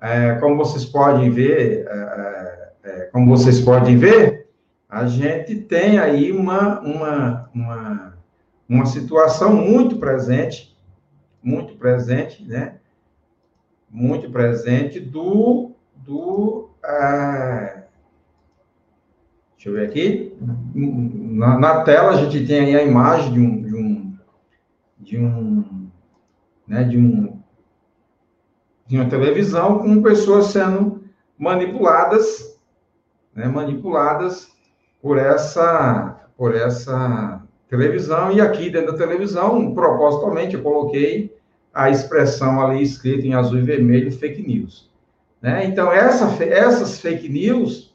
é, 0.00 0.34
como 0.34 0.56
vocês 0.56 0.84
podem 0.84 1.30
ver, 1.30 1.86
é, 1.88 2.72
é, 2.84 2.90
é 2.90 3.00
como 3.06 3.34
vocês 3.34 3.60
podem 3.60 3.96
ver, 3.96 4.48
a 4.88 5.06
gente 5.06 5.54
tem 5.56 5.98
aí 5.98 6.32
uma, 6.32 6.80
uma, 6.80 7.50
uma, 7.54 8.14
uma 8.68 8.86
situação 8.86 9.54
muito 9.54 9.96
presente, 9.96 10.69
muito 11.42 11.76
presente, 11.76 12.44
né? 12.44 12.76
Muito 13.90 14.30
presente 14.30 15.00
do, 15.00 15.72
do 15.96 16.70
ah, 16.84 17.82
deixa 19.54 19.68
eu 19.68 19.72
ver 19.74 19.88
aqui, 19.88 20.36
na, 20.74 21.58
na, 21.58 21.84
tela 21.84 22.10
a 22.10 22.16
gente 22.16 22.46
tem 22.46 22.60
aí 22.60 22.76
a 22.76 22.82
imagem 22.82 23.32
de 23.32 23.40
um, 23.40 23.62
de 23.62 23.76
um, 23.76 24.18
de 24.98 25.18
um, 25.18 25.90
né, 26.66 26.84
de 26.84 26.96
um, 26.96 27.40
de 28.86 28.96
uma 28.96 29.10
televisão 29.10 29.78
com 29.80 30.02
pessoas 30.02 30.46
sendo 30.46 31.04
manipuladas, 31.36 32.58
né, 33.34 33.48
manipuladas 33.48 34.48
por 35.02 35.18
essa, 35.18 36.28
por 36.36 36.54
essa 36.54 37.42
televisão, 37.70 38.32
e 38.32 38.40
aqui 38.40 38.68
dentro 38.68 38.92
da 38.92 38.98
televisão, 38.98 39.72
propositalmente, 39.72 40.56
eu 40.56 40.62
coloquei 40.62 41.34
a 41.72 41.88
expressão 41.88 42.60
ali 42.60 42.82
escrita 42.82 43.24
em 43.24 43.32
azul 43.32 43.58
e 43.58 43.62
vermelho, 43.62 44.10
fake 44.10 44.42
news. 44.42 44.90
Né? 45.40 45.64
Então, 45.66 45.92
essa, 45.92 46.44
essas 46.44 47.00
fake 47.00 47.28
news, 47.28 47.94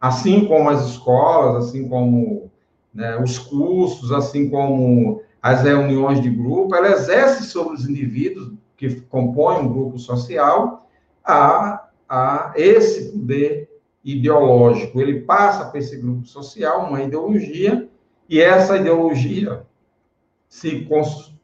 assim 0.00 0.46
como 0.46 0.70
as 0.70 0.88
escolas, 0.90 1.66
assim 1.66 1.88
como 1.88 2.48
né, 2.94 3.20
os 3.20 3.38
cursos, 3.38 4.12
assim 4.12 4.48
como 4.48 5.20
as 5.42 5.62
reuniões 5.62 6.22
de 6.22 6.30
grupo, 6.30 6.74
ela 6.74 6.92
exerce 6.92 7.44
sobre 7.44 7.74
os 7.74 7.88
indivíduos 7.88 8.52
que 8.76 9.00
compõem 9.02 9.64
um 9.64 9.72
grupo 9.72 9.98
social 9.98 10.88
a, 11.24 11.88
a 12.08 12.52
esse 12.54 13.10
poder 13.10 13.68
ideológico. 14.04 15.00
Ele 15.00 15.22
passa 15.22 15.64
para 15.64 15.80
esse 15.80 15.96
grupo 15.96 16.24
social 16.24 16.86
uma 16.86 17.02
ideologia, 17.02 17.87
e 18.28 18.40
essa 18.40 18.76
ideologia 18.76 19.66
se, 20.48 20.86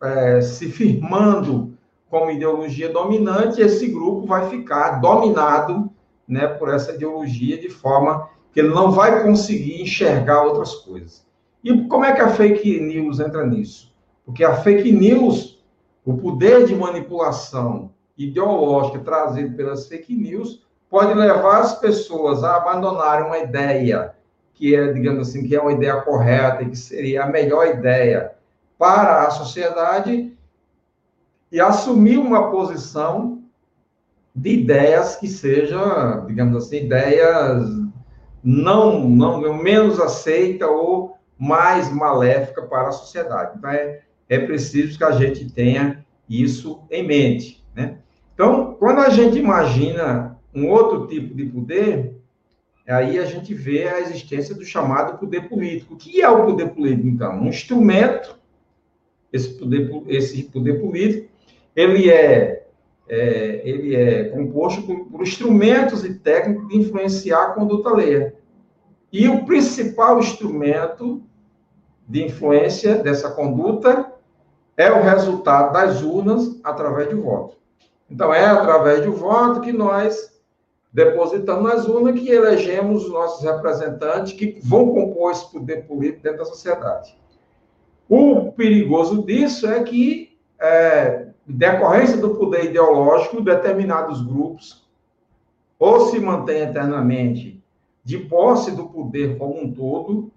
é, 0.02 0.40
se 0.40 0.68
firmando 0.68 1.74
como 2.10 2.30
ideologia 2.30 2.92
dominante, 2.92 3.60
esse 3.60 3.88
grupo 3.88 4.26
vai 4.26 4.48
ficar 4.48 5.00
dominado 5.00 5.90
né, 6.28 6.46
por 6.46 6.72
essa 6.72 6.92
ideologia 6.92 7.58
de 7.58 7.68
forma 7.68 8.28
que 8.52 8.60
ele 8.60 8.68
não 8.68 8.90
vai 8.90 9.22
conseguir 9.22 9.82
enxergar 9.82 10.42
outras 10.42 10.74
coisas. 10.76 11.26
E 11.62 11.86
como 11.88 12.04
é 12.04 12.12
que 12.12 12.20
a 12.20 12.28
fake 12.28 12.78
news 12.80 13.18
entra 13.18 13.44
nisso? 13.44 13.92
Porque 14.24 14.44
a 14.44 14.56
fake 14.56 14.92
news, 14.92 15.62
o 16.04 16.16
poder 16.16 16.66
de 16.66 16.74
manipulação 16.74 17.90
ideológica 18.16 19.00
trazido 19.00 19.56
pelas 19.56 19.88
fake 19.88 20.14
news, 20.14 20.64
pode 20.88 21.14
levar 21.14 21.60
as 21.60 21.80
pessoas 21.80 22.44
a 22.44 22.56
abandonarem 22.56 23.26
uma 23.26 23.38
ideia 23.38 24.14
que 24.54 24.74
é, 24.74 24.92
digamos 24.92 25.28
assim, 25.28 25.46
que 25.46 25.54
é 25.54 25.60
uma 25.60 25.72
ideia 25.72 26.00
correta 26.00 26.62
e 26.62 26.70
que 26.70 26.76
seria 26.76 27.24
a 27.24 27.28
melhor 27.28 27.66
ideia 27.66 28.32
para 28.78 29.26
a 29.26 29.30
sociedade 29.30 30.32
e 31.50 31.60
assumir 31.60 32.18
uma 32.18 32.50
posição 32.50 33.42
de 34.34 34.50
ideias 34.50 35.16
que 35.16 35.28
seja, 35.28 36.24
digamos 36.26 36.56
assim, 36.56 36.84
ideias 36.84 37.68
não, 38.42 39.08
não 39.08 39.54
menos 39.54 40.00
aceita 40.00 40.66
ou 40.66 41.16
mais 41.38 41.92
maléfica 41.92 42.62
para 42.62 42.88
a 42.88 42.92
sociedade. 42.92 43.56
Então, 43.56 43.70
é, 43.70 44.00
é 44.28 44.38
preciso 44.38 44.98
que 44.98 45.04
a 45.04 45.12
gente 45.12 45.50
tenha 45.50 46.04
isso 46.28 46.82
em 46.90 47.06
mente, 47.06 47.64
né? 47.74 47.98
Então, 48.34 48.74
quando 48.74 49.00
a 49.00 49.10
gente 49.10 49.38
imagina 49.38 50.36
um 50.54 50.68
outro 50.68 51.06
tipo 51.06 51.34
de 51.34 51.44
poder, 51.46 52.13
aí 52.92 53.18
a 53.18 53.24
gente 53.24 53.54
vê 53.54 53.88
a 53.88 54.00
existência 54.00 54.54
do 54.54 54.64
chamado 54.64 55.18
poder 55.18 55.48
político. 55.48 55.94
O 55.94 55.96
que 55.96 56.20
é 56.20 56.28
o 56.28 56.44
poder 56.44 56.68
político, 56.70 57.08
então? 57.08 57.40
Um 57.40 57.48
instrumento, 57.48 58.38
esse 59.32 59.50
poder, 59.58 59.90
esse 60.08 60.42
poder 60.44 60.80
político, 60.80 61.28
ele 61.74 62.10
é, 62.10 62.66
é 63.08 63.62
ele 63.64 63.96
é 63.96 64.24
composto 64.24 64.82
por, 64.82 65.06
por, 65.06 65.22
instrumentos 65.22 66.04
e 66.04 66.14
técnicos 66.14 66.68
de 66.68 66.76
influenciar 66.76 67.42
a 67.42 67.52
conduta 67.52 67.88
alheia. 67.88 68.34
E 69.10 69.28
o 69.28 69.46
principal 69.46 70.18
instrumento 70.18 71.22
de 72.06 72.22
influência 72.22 72.96
dessa 72.96 73.30
conduta 73.30 74.12
é 74.76 74.90
o 74.92 75.02
resultado 75.02 75.72
das 75.72 76.02
urnas 76.02 76.60
através 76.62 77.08
do 77.08 77.22
voto. 77.22 77.56
Então, 78.10 78.34
é 78.34 78.44
através 78.44 79.04
do 79.04 79.12
voto 79.12 79.60
que 79.60 79.72
nós 79.72 80.33
depositamos 80.94 81.64
nas 81.64 81.88
urnas 81.88 82.20
que 82.20 82.30
elegemos 82.30 83.04
os 83.04 83.10
nossos 83.10 83.44
representantes 83.44 84.32
que 84.32 84.60
vão 84.62 84.94
compor 84.94 85.32
esse 85.32 85.50
poder 85.50 85.88
político 85.88 86.22
dentro 86.22 86.38
da 86.38 86.44
sociedade. 86.44 87.18
O 88.08 88.52
perigoso 88.52 89.24
disso 89.24 89.66
é 89.66 89.82
que, 89.82 90.38
é, 90.60 91.30
decorrência 91.44 92.16
do 92.16 92.36
poder 92.36 92.66
ideológico, 92.66 93.40
determinados 93.40 94.22
grupos 94.22 94.84
ou 95.80 96.06
se 96.06 96.20
mantêm 96.20 96.62
eternamente 96.62 97.60
de 98.04 98.18
posse 98.18 98.70
do 98.70 98.86
poder 98.86 99.36
como 99.36 99.60
um 99.60 99.72
todo, 99.72 100.30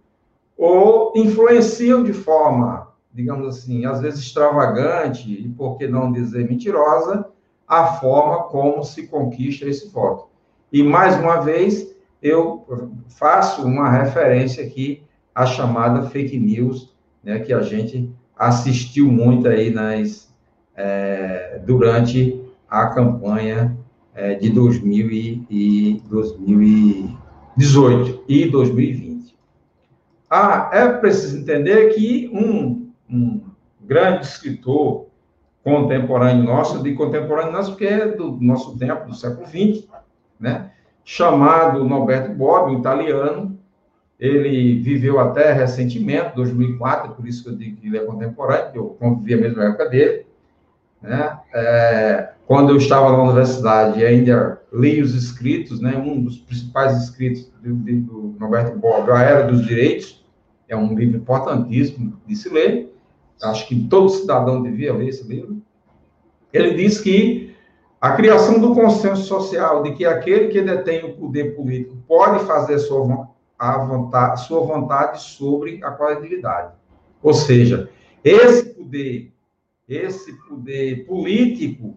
ou 0.57 1.13
influenciam 1.15 2.03
de 2.03 2.13
forma, 2.13 2.91
digamos 3.13 3.47
assim, 3.47 3.85
às 3.85 4.01
vezes 4.01 4.21
extravagante, 4.21 5.31
e 5.31 5.47
por 5.49 5.77
que 5.77 5.87
não 5.87 6.11
dizer 6.11 6.49
mentirosa, 6.49 7.29
a 7.67 7.85
forma 7.99 8.43
como 8.45 8.83
se 8.83 9.07
conquista 9.07 9.67
esse 9.67 9.89
voto. 9.89 10.27
E, 10.71 10.83
mais 10.83 11.17
uma 11.17 11.41
vez, 11.41 11.91
eu 12.21 12.93
faço 13.09 13.65
uma 13.65 13.89
referência 13.89 14.63
aqui 14.63 15.01
à 15.33 15.43
chamada 15.45 16.09
fake 16.09 16.37
news, 16.37 16.95
né, 17.23 17.39
que 17.39 17.53
a 17.53 17.61
gente 17.61 18.11
assistiu 18.37 19.09
muito 19.11 19.47
aí 19.47 19.71
nas, 19.71 20.31
é, 20.75 21.61
durante 21.65 22.43
a 22.69 22.87
campanha 22.87 23.77
é, 24.13 24.35
de 24.35 24.49
2000 24.49 25.11
e, 25.11 25.47
e 25.49 26.03
2018 26.09 28.25
e 28.27 28.49
2020. 28.49 29.33
Ah, 30.29 30.69
é 30.73 30.89
preciso 30.89 31.37
entender 31.37 31.95
que 31.95 32.29
um, 32.33 32.91
um 33.09 33.41
grande 33.81 34.25
escritor 34.25 35.07
contemporâneo 35.63 36.43
nosso, 36.43 36.83
de 36.83 36.93
contemporâneo 36.93 37.53
nosso, 37.53 37.71
porque 37.71 37.85
é 37.85 38.07
do 38.07 38.37
nosso 38.41 38.77
tempo, 38.77 39.07
do 39.07 39.15
século 39.15 39.47
XX, 39.47 39.87
né? 40.39 40.71
chamado 41.03 41.85
Norberto 41.85 42.33
Bobbio, 42.33 42.75
um 42.75 42.79
italiano. 42.79 43.57
Ele 44.19 44.81
viveu 44.81 45.19
até 45.19 45.53
recentemente, 45.53 46.35
2004, 46.35 47.13
por 47.13 47.27
isso 47.27 47.43
que 47.43 47.49
eu 47.49 47.55
digo 47.55 47.77
que 47.77 47.87
ele 47.87 47.97
é 47.97 48.03
contemporâneo, 48.03 48.71
eu 48.73 48.85
convivi 48.99 49.35
a 49.35 49.37
mesma 49.37 49.65
época 49.65 49.89
dele. 49.89 50.25
Né? 51.01 51.39
É, 51.53 52.31
quando 52.45 52.71
eu 52.71 52.77
estava 52.77 53.11
na 53.11 53.23
universidade, 53.23 54.03
ainda 54.03 54.59
li 54.73 55.01
os 55.01 55.13
escritos, 55.13 55.79
né? 55.79 55.95
um 55.95 56.21
dos 56.21 56.39
principais 56.39 56.97
escritos 57.03 57.51
do, 57.61 57.73
do 57.73 58.35
Norberto 58.39 58.77
Bobbio, 58.77 59.13
A 59.13 59.21
Era 59.21 59.43
dos 59.47 59.65
Direitos, 59.65 60.25
é 60.67 60.75
um 60.75 60.95
livro 60.95 61.17
importantíssimo 61.17 62.19
de 62.25 62.35
se 62.35 62.49
ler, 62.49 62.93
acho 63.43 63.67
que 63.67 63.87
todo 63.87 64.09
cidadão 64.09 64.61
devia 64.61 64.93
ler 64.93 65.09
esse 65.09 65.27
livro. 65.27 65.61
Ele 66.51 66.73
diz 66.73 66.99
que 66.99 67.55
a 67.99 68.11
criação 68.11 68.59
do 68.59 68.75
consenso 68.75 69.23
social 69.23 69.81
de 69.81 69.93
que 69.93 70.05
aquele 70.05 70.49
que 70.49 70.61
detém 70.61 71.03
o 71.03 71.13
poder 71.13 71.55
político 71.55 71.97
pode 72.07 72.45
fazer 72.45 72.77
sua, 72.79 73.27
vontade, 73.85 74.45
sua 74.45 74.61
vontade 74.61 75.21
sobre 75.21 75.83
a 75.83 75.91
coletividade. 75.91 76.73
Ou 77.23 77.33
seja, 77.33 77.89
esse 78.23 78.69
poder, 78.69 79.33
esse 79.89 80.31
poder 80.47 81.05
político, 81.07 81.95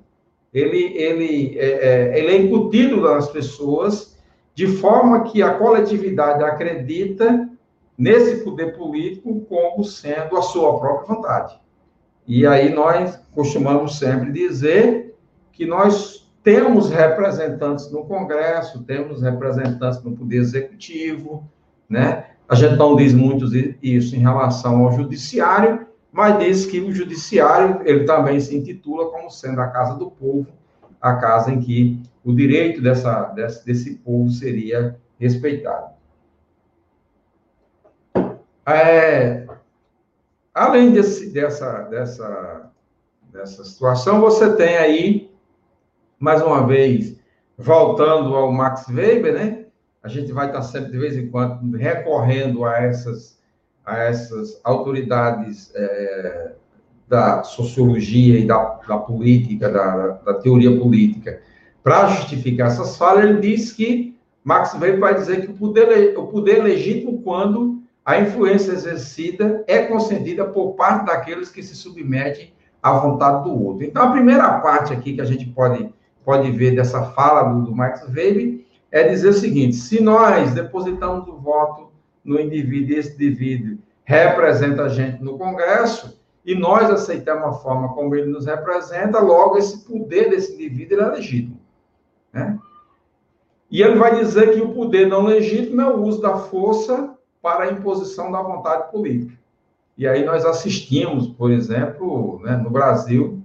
ele, 0.52 0.96
ele, 0.96 1.58
é, 1.58 1.66
é, 1.66 2.18
ele 2.18 2.28
é 2.28 2.36
incutido 2.38 3.02
nas 3.02 3.28
pessoas 3.28 4.18
de 4.54 4.66
forma 4.66 5.24
que 5.24 5.42
a 5.42 5.54
coletividade 5.54 6.42
acredita 6.42 7.48
nesse 7.96 8.42
poder 8.42 8.76
político 8.76 9.42
como 9.42 9.84
sendo 9.84 10.36
a 10.36 10.42
sua 10.42 10.78
própria 10.78 11.14
vontade. 11.14 11.60
E 12.26 12.46
aí 12.46 12.72
nós 12.72 13.20
costumamos 13.34 13.98
sempre 13.98 14.32
dizer 14.32 15.09
que 15.60 15.66
nós 15.66 16.26
temos 16.42 16.88
representantes 16.88 17.92
no 17.92 18.06
Congresso, 18.06 18.82
temos 18.84 19.20
representantes 19.20 20.02
no 20.02 20.16
Poder 20.16 20.38
Executivo, 20.38 21.46
né? 21.86 22.30
A 22.48 22.54
gente 22.54 22.76
não 22.76 22.96
diz 22.96 23.12
muito 23.12 23.44
isso 23.82 24.16
em 24.16 24.20
relação 24.20 24.86
ao 24.86 24.92
Judiciário, 24.92 25.86
mas 26.10 26.38
diz 26.38 26.64
que 26.64 26.80
o 26.80 26.90
Judiciário, 26.90 27.82
ele 27.84 28.04
também 28.04 28.40
se 28.40 28.56
intitula 28.56 29.10
como 29.10 29.30
sendo 29.30 29.60
a 29.60 29.66
Casa 29.66 29.98
do 29.98 30.10
Povo, 30.10 30.46
a 30.98 31.16
casa 31.16 31.52
em 31.52 31.60
que 31.60 32.02
o 32.24 32.34
direito 32.34 32.80
dessa, 32.80 33.24
desse, 33.24 33.66
desse 33.66 33.94
povo 33.96 34.30
seria 34.30 34.98
respeitado. 35.18 35.90
É, 38.64 39.46
além 40.54 40.90
desse, 40.90 41.30
dessa, 41.30 41.82
dessa, 41.82 42.70
dessa 43.30 43.62
situação, 43.62 44.22
você 44.22 44.56
tem 44.56 44.78
aí 44.78 45.19
mais 46.20 46.42
uma 46.42 46.66
vez, 46.66 47.16
voltando 47.56 48.34
ao 48.36 48.52
Max 48.52 48.86
Weber, 48.88 49.32
né? 49.32 49.64
a 50.02 50.08
gente 50.08 50.32
vai 50.32 50.46
estar 50.46 50.62
sempre, 50.62 50.92
de 50.92 50.98
vez 50.98 51.16
em 51.16 51.28
quando, 51.28 51.76
recorrendo 51.76 52.64
a 52.64 52.78
essas, 52.78 53.38
a 53.84 53.98
essas 53.98 54.60
autoridades 54.62 55.72
é, 55.74 56.52
da 57.08 57.42
sociologia 57.42 58.38
e 58.38 58.46
da, 58.46 58.80
da 58.86 58.98
política, 58.98 59.68
da, 59.68 60.08
da 60.24 60.34
teoria 60.34 60.78
política, 60.78 61.40
para 61.82 62.08
justificar 62.08 62.68
essas 62.68 62.96
falas, 62.96 63.24
ele 63.24 63.40
diz 63.40 63.72
que 63.72 64.16
Max 64.44 64.74
Weber 64.74 65.00
vai 65.00 65.14
dizer 65.14 65.42
que 65.42 65.50
o 65.50 65.54
poder, 65.54 66.16
o 66.16 66.26
poder 66.28 66.58
é 66.58 66.62
legítimo 66.62 67.20
quando 67.22 67.82
a 68.04 68.18
influência 68.18 68.72
exercida 68.72 69.62
é 69.66 69.82
concedida 69.82 70.44
por 70.44 70.72
parte 70.72 71.06
daqueles 71.06 71.50
que 71.50 71.62
se 71.62 71.74
submetem 71.74 72.52
à 72.82 72.92
vontade 72.92 73.44
do 73.44 73.64
outro. 73.64 73.84
Então, 73.84 74.02
a 74.02 74.12
primeira 74.12 74.60
parte 74.60 74.92
aqui 74.92 75.14
que 75.14 75.20
a 75.20 75.26
gente 75.26 75.46
pode, 75.46 75.92
pode 76.24 76.50
ver 76.50 76.74
dessa 76.74 77.02
fala 77.12 77.52
do, 77.52 77.74
Max 77.74 78.02
Weber 78.08 78.60
é 78.90 79.08
dizer 79.08 79.28
o 79.28 79.34
seguinte: 79.34 79.76
se 79.76 80.02
nós 80.02 80.52
depositamos 80.52 81.28
o 81.28 81.36
voto 81.36 81.90
no 82.24 82.40
indivíduo 82.40 82.94
e 82.94 82.98
esse 82.98 83.14
indivíduo 83.14 83.78
representa 84.04 84.84
a 84.84 84.88
gente 84.88 85.22
no 85.22 85.38
Congresso, 85.38 86.20
e 86.44 86.54
nós 86.54 86.90
aceitamos 86.90 87.44
a 87.44 87.52
forma 87.52 87.90
como 87.90 88.14
ele 88.14 88.30
nos 88.30 88.46
representa, 88.46 89.20
logo 89.20 89.58
esse 89.58 89.84
poder 89.84 90.30
desse 90.30 90.54
indivíduo 90.54 91.00
é 91.00 91.06
legítimo. 91.06 91.60
Né? 92.32 92.58
E 93.70 93.82
ele 93.82 93.98
vai 93.98 94.18
dizer 94.18 94.54
que 94.54 94.60
o 94.60 94.72
poder 94.72 95.06
não 95.06 95.24
legítimo 95.24 95.80
é 95.80 95.86
o 95.86 96.02
uso 96.02 96.20
da 96.20 96.36
força 96.36 97.14
para 97.40 97.64
a 97.64 97.72
imposição 97.72 98.32
da 98.32 98.42
vontade 98.42 98.90
política. 98.90 99.38
E 99.96 100.08
aí 100.08 100.24
nós 100.24 100.44
assistimos, 100.44 101.28
por 101.28 101.50
exemplo, 101.50 102.40
né, 102.42 102.56
no 102.56 102.70
Brasil, 102.70 103.39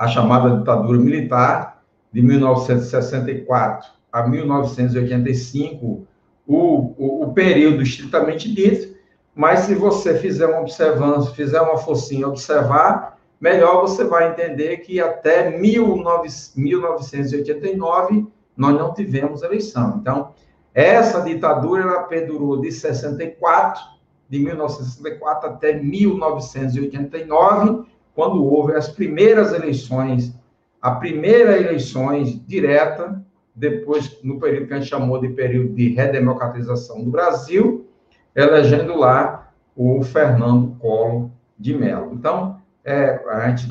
a 0.00 0.08
chamada 0.08 0.56
ditadura 0.56 0.98
militar 0.98 1.84
de 2.10 2.22
1964 2.22 3.90
a 4.10 4.26
1985, 4.26 6.06
o, 6.46 6.94
o, 6.96 7.24
o 7.24 7.34
período 7.34 7.82
estritamente 7.82 8.50
dito, 8.50 8.96
mas 9.34 9.60
se 9.60 9.74
você 9.74 10.18
fizer 10.18 10.46
uma 10.46 10.62
observância, 10.62 11.34
fizer 11.34 11.60
uma 11.60 11.76
focinha 11.76 12.26
observar, 12.26 13.18
melhor 13.38 13.82
você 13.82 14.02
vai 14.02 14.30
entender 14.30 14.78
que 14.78 14.98
até 14.98 15.50
19, 15.50 16.28
1989 16.56 18.26
nós 18.56 18.74
não 18.74 18.94
tivemos 18.94 19.42
eleição. 19.42 19.98
Então, 20.00 20.30
essa 20.72 21.20
ditadura 21.20 21.82
ela 21.82 22.04
perdurou 22.04 22.58
de 22.58 22.72
64, 22.72 23.82
de 24.30 24.38
1964 24.38 25.50
até 25.50 25.74
1989, 25.74 27.84
quando 28.14 28.44
houve 28.44 28.74
as 28.74 28.88
primeiras 28.88 29.52
eleições, 29.52 30.34
a 30.80 30.92
primeira 30.92 31.56
eleições 31.56 32.40
direta, 32.46 33.22
depois 33.54 34.18
no 34.22 34.38
período 34.38 34.68
que 34.68 34.74
a 34.74 34.78
gente 34.78 34.88
chamou 34.88 35.20
de 35.20 35.28
período 35.28 35.74
de 35.74 35.90
redemocratização 35.90 37.02
do 37.04 37.10
Brasil, 37.10 37.86
elegendo 38.34 38.96
lá 38.96 39.52
o 39.76 40.02
Fernando 40.02 40.76
Collor 40.78 41.30
de 41.58 41.74
Mello. 41.74 42.12
Então, 42.12 42.60
é, 42.84 43.20
a 43.28 43.48
gente 43.48 43.68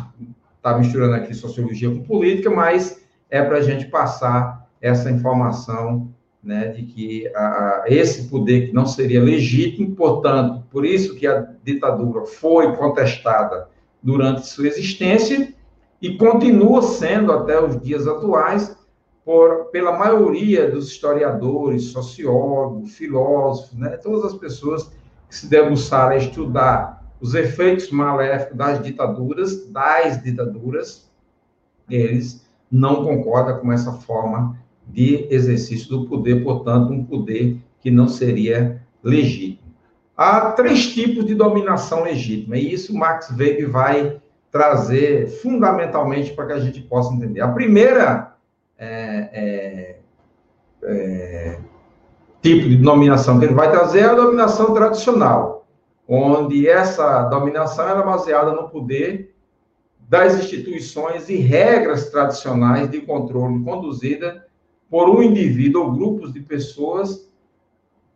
está 0.58 0.78
misturando 0.78 1.16
aqui 1.16 1.34
sociologia 1.34 1.90
com 1.90 2.04
política, 2.04 2.50
mas 2.50 3.04
é 3.30 3.42
para 3.42 3.58
a 3.58 3.62
gente 3.62 3.86
passar 3.86 4.70
essa 4.82 5.10
informação 5.10 6.10
né, 6.44 6.68
de 6.68 6.84
que 6.84 7.28
a, 7.36 7.84
esse 7.88 8.30
poder 8.30 8.68
que 8.68 8.74
não 8.74 8.86
seria 8.86 9.22
legítimo, 9.22 9.96
portanto, 9.96 10.64
por 10.70 10.86
isso 10.86 11.16
que 11.16 11.28
a 11.28 11.48
ditadura 11.64 12.26
foi 12.26 12.76
contestada 12.76 13.68
durante 14.02 14.48
sua 14.48 14.68
existência 14.68 15.54
e 16.02 16.18
continua 16.18 16.82
sendo 16.82 17.32
até 17.32 17.62
os 17.64 17.80
dias 17.82 18.08
atuais 18.08 18.76
por, 19.26 19.66
pela 19.66 19.98
maioria 19.98 20.72
dos 20.72 20.88
historiadores, 20.88 21.86
sociólogos, 21.86 22.96
filósofos, 22.96 23.78
né, 23.78 23.98
todas 23.98 24.34
as 24.34 24.40
pessoas 24.40 24.90
que 25.28 25.36
se 25.36 25.48
debruçaram 25.48 26.14
a 26.14 26.18
estudar 26.18 27.00
os 27.22 27.36
efeitos 27.36 27.92
maléficos 27.92 28.58
das 28.58 28.82
ditaduras, 28.82 29.70
das 29.70 30.24
ditaduras, 30.24 31.10
eles 31.90 32.48
não 32.72 33.04
concordam 33.04 33.60
com 33.60 33.72
essa 33.72 33.92
forma 33.94 34.58
de 34.88 35.28
exercício 35.30 35.90
do 35.90 36.08
poder, 36.08 36.44
portanto, 36.44 36.94
um 36.94 37.04
poder 37.04 37.58
que 37.82 37.92
não 37.92 38.08
seria 38.08 38.82
legítimo. 39.04 39.59
Há 40.22 40.52
três 40.52 40.88
tipos 40.88 41.26
de 41.26 41.34
dominação 41.34 42.04
legítima, 42.04 42.58
e 42.58 42.74
isso 42.74 42.94
Max 42.94 43.30
Weber 43.30 43.72
vai 43.72 44.22
trazer 44.52 45.28
fundamentalmente 45.42 46.34
para 46.34 46.48
que 46.48 46.52
a 46.52 46.60
gente 46.60 46.82
possa 46.82 47.14
entender. 47.14 47.40
A 47.40 47.48
primeira 47.48 48.36
é, 48.78 49.30
é, 49.32 50.00
é, 50.84 51.60
tipo 52.42 52.68
de 52.68 52.76
dominação 52.76 53.40
que 53.40 53.46
ele 53.46 53.54
vai 53.54 53.72
trazer 53.72 54.00
é 54.00 54.06
a 54.08 54.14
dominação 54.14 54.74
tradicional, 54.74 55.66
onde 56.06 56.68
essa 56.68 57.24
dominação 57.30 57.88
era 57.88 58.02
baseada 58.02 58.52
no 58.52 58.68
poder 58.68 59.34
das 60.02 60.38
instituições 60.38 61.30
e 61.30 61.38
regras 61.38 62.10
tradicionais 62.10 62.92
de 62.92 63.00
controle 63.00 63.64
conduzida 63.64 64.46
por 64.90 65.10
um 65.10 65.24
indivíduo 65.24 65.84
ou 65.86 65.94
grupos 65.94 66.34
de 66.34 66.42
pessoas, 66.42 67.29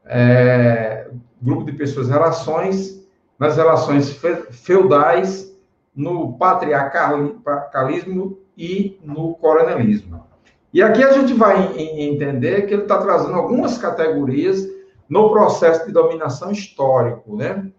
é, 0.05 1.09
grupo 1.41 1.65
de 1.65 1.73
pessoas, 1.73 2.09
relações, 2.09 3.03
nas 3.37 3.57
relações 3.57 4.17
feudais, 4.51 5.53
no 5.95 6.37
patriarcalismo 6.37 8.39
e 8.57 8.99
no 9.03 9.35
coronelismo. 9.35 10.23
E 10.73 10.81
aqui 10.81 11.03
a 11.03 11.11
gente 11.11 11.33
vai 11.33 11.77
entender 11.77 12.63
que 12.63 12.73
ele 12.73 12.83
está 12.83 12.97
trazendo 12.97 13.35
algumas 13.35 13.77
categorias 13.77 14.67
no 15.07 15.31
processo 15.31 15.85
de 15.85 15.91
dominação 15.91 16.51
histórico, 16.51 17.35
né? 17.35 17.71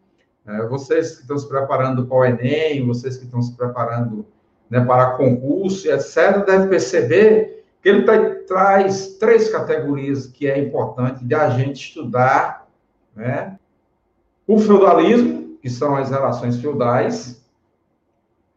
É, 0.46 0.66
vocês 0.66 1.16
que 1.16 1.22
estão 1.22 1.38
se 1.38 1.48
preparando 1.48 2.06
para 2.06 2.16
o 2.16 2.24
Enem, 2.24 2.86
vocês 2.86 3.16
que 3.16 3.24
estão 3.24 3.40
se 3.40 3.56
preparando 3.56 4.26
né, 4.68 4.84
para 4.84 5.12
concurso, 5.12 5.88
etc., 5.88 6.44
devem 6.44 6.68
perceber 6.68 7.63
ele 7.88 8.02
tá, 8.02 8.14
traz 8.46 9.16
três 9.18 9.50
categorias 9.50 10.26
que 10.26 10.48
é 10.48 10.58
importante 10.58 11.24
de 11.24 11.34
a 11.34 11.50
gente 11.50 11.88
estudar, 11.88 12.66
né? 13.14 13.58
O 14.46 14.58
feudalismo, 14.58 15.58
que 15.60 15.70
são 15.70 15.96
as 15.96 16.10
relações 16.10 16.60
feudais, 16.60 17.44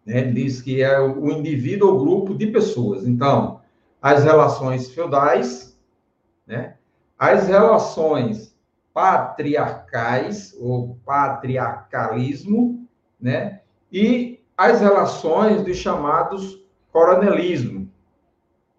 né? 0.06 0.20
Ele 0.20 0.32
diz 0.32 0.62
que 0.62 0.82
é 0.82 1.00
o 1.00 1.30
indivíduo 1.30 1.94
ou 1.94 2.00
grupo 2.00 2.34
de 2.34 2.48
pessoas. 2.48 3.06
Então, 3.06 3.62
as 4.02 4.24
relações 4.24 4.90
feudais, 4.92 5.78
né? 6.46 6.76
As 7.20 7.48
relações 7.48 8.56
patriarcais 8.94 10.56
ou 10.60 10.98
patriarcalismo, 11.06 12.88
né? 13.20 13.62
E 13.92 14.40
as 14.56 14.82
relações 14.82 15.64
dos 15.64 15.78
chamados 15.78 16.66
coronelismo, 16.92 17.77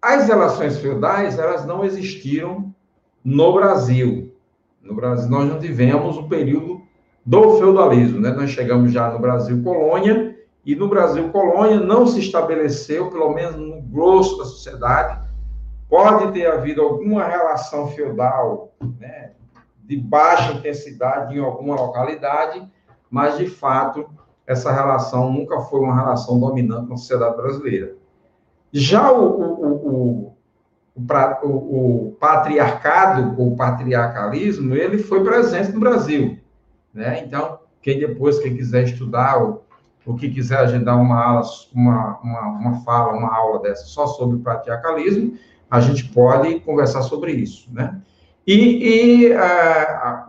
as 0.01 0.27
relações 0.27 0.77
feudais, 0.77 1.37
elas 1.37 1.65
não 1.65 1.83
existiram 1.83 2.73
no 3.23 3.53
Brasil. 3.53 4.33
No 4.81 4.95
Brasil, 4.95 5.29
nós 5.29 5.47
não 5.49 5.59
tivemos 5.59 6.17
o 6.17 6.27
período 6.27 6.81
do 7.25 7.57
feudalismo, 7.57 8.19
né? 8.19 8.31
Nós 8.31 8.49
chegamos 8.49 8.91
já 8.91 9.11
no 9.11 9.19
Brasil 9.19 9.61
colônia, 9.61 10.37
e 10.65 10.75
no 10.75 10.87
Brasil 10.87 11.29
colônia 11.29 11.79
não 11.79 12.05
se 12.05 12.19
estabeleceu, 12.19 13.09
pelo 13.09 13.33
menos 13.33 13.55
no 13.55 13.81
grosso 13.81 14.37
da 14.37 14.45
sociedade, 14.45 15.19
pode 15.89 16.31
ter 16.31 16.45
havido 16.45 16.81
alguma 16.81 17.25
relação 17.25 17.87
feudal, 17.87 18.71
né, 18.99 19.31
de 19.83 19.97
baixa 19.97 20.53
intensidade 20.53 21.35
em 21.35 21.41
alguma 21.41 21.75
localidade, 21.75 22.61
mas 23.09 23.37
de 23.37 23.47
fato 23.47 24.07
essa 24.45 24.71
relação 24.71 25.31
nunca 25.31 25.59
foi 25.61 25.79
uma 25.79 25.95
relação 25.95 26.39
dominante 26.39 26.89
na 26.89 26.97
sociedade 26.97 27.37
brasileira. 27.37 27.95
Já 28.71 29.11
o, 29.11 29.41
o, 29.41 30.35
o, 30.95 32.07
o, 32.07 32.11
patriarcado, 32.19 33.35
ou 33.41 33.55
patriarcalismo, 33.55 34.75
ele 34.75 34.99
foi 34.99 35.23
presente 35.23 35.71
no 35.71 35.79
Brasil. 35.79 36.37
Né? 36.93 37.23
Então, 37.25 37.59
quem 37.81 37.99
depois, 37.99 38.39
quem 38.39 38.55
quiser 38.55 38.83
estudar, 38.83 39.37
ou, 39.37 39.65
ou 40.05 40.15
que 40.15 40.29
quiser 40.29 40.59
agendar 40.59 40.99
uma 40.99 41.23
aula, 41.23 41.43
uma, 41.73 42.19
uma, 42.19 42.41
uma 42.47 42.81
fala, 42.81 43.13
uma 43.13 43.35
aula 43.35 43.59
dessa 43.61 43.85
só 43.85 44.05
sobre 44.07 44.37
o 44.37 44.41
patriarcalismo, 44.41 45.37
a 45.69 45.79
gente 45.79 46.05
pode 46.09 46.59
conversar 46.61 47.01
sobre 47.03 47.31
isso. 47.31 47.71
Né? 47.73 47.99
E, 48.45 49.29
e, 49.29 49.33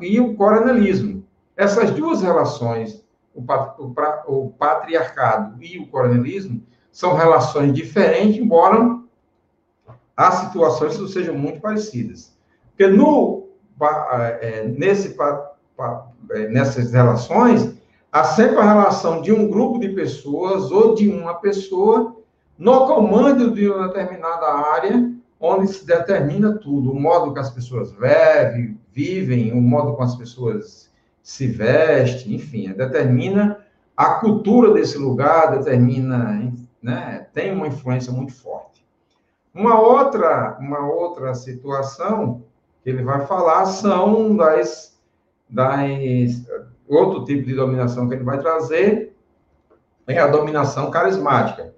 e 0.00 0.20
o 0.20 0.34
coronelismo. 0.34 1.24
Essas 1.56 1.90
duas 1.90 2.22
relações, 2.22 3.04
o, 3.34 3.44
o 4.26 4.50
patriarcado 4.50 5.62
e 5.62 5.78
o 5.78 5.86
coronelismo, 5.86 6.62
são 6.92 7.14
relações 7.14 7.72
diferentes, 7.72 8.40
embora 8.40 8.98
as 10.16 10.34
situações 10.34 10.94
sejam 11.12 11.34
muito 11.34 11.60
parecidas. 11.60 12.36
Porque 12.70 12.86
no, 12.86 13.48
é, 14.40 14.66
nesse, 14.76 15.16
é, 16.30 16.48
nessas 16.48 16.92
relações, 16.92 17.74
há 18.12 18.24
sempre 18.24 18.58
a 18.58 18.74
relação 18.74 19.22
de 19.22 19.32
um 19.32 19.48
grupo 19.48 19.78
de 19.78 19.88
pessoas 19.90 20.70
ou 20.70 20.94
de 20.94 21.08
uma 21.08 21.34
pessoa 21.34 22.16
no 22.58 22.86
comando 22.86 23.52
de 23.52 23.70
uma 23.70 23.88
determinada 23.88 24.46
área 24.46 25.10
onde 25.40 25.68
se 25.68 25.86
determina 25.86 26.58
tudo, 26.58 26.92
o 26.92 27.00
modo 27.00 27.32
que 27.32 27.40
as 27.40 27.48
pessoas 27.48 27.90
vivem, 27.92 28.78
vivem 28.92 29.52
o 29.52 29.62
modo 29.62 29.92
como 29.92 30.04
as 30.04 30.14
pessoas 30.14 30.90
se 31.22 31.46
vestem, 31.46 32.34
enfim, 32.34 32.70
determina 32.72 33.58
a 33.96 34.14
cultura 34.14 34.74
desse 34.74 34.98
lugar, 34.98 35.58
determina, 35.58 36.52
né, 36.82 37.26
tem 37.32 37.52
uma 37.52 37.68
influência 37.68 38.12
muito 38.12 38.34
forte. 38.34 38.84
Uma 39.54 39.80
outra, 39.80 40.56
uma 40.60 40.86
outra 40.86 41.34
situação 41.34 42.44
que 42.82 42.90
ele 42.90 43.02
vai 43.02 43.26
falar 43.26 43.66
são 43.66 44.36
das, 44.36 44.98
das 45.48 46.46
outro 46.88 47.24
tipo 47.24 47.46
de 47.46 47.54
dominação 47.54 48.08
que 48.08 48.14
ele 48.14 48.24
vai 48.24 48.38
trazer 48.38 49.14
é 50.06 50.18
a 50.18 50.26
dominação 50.26 50.90
carismática. 50.90 51.74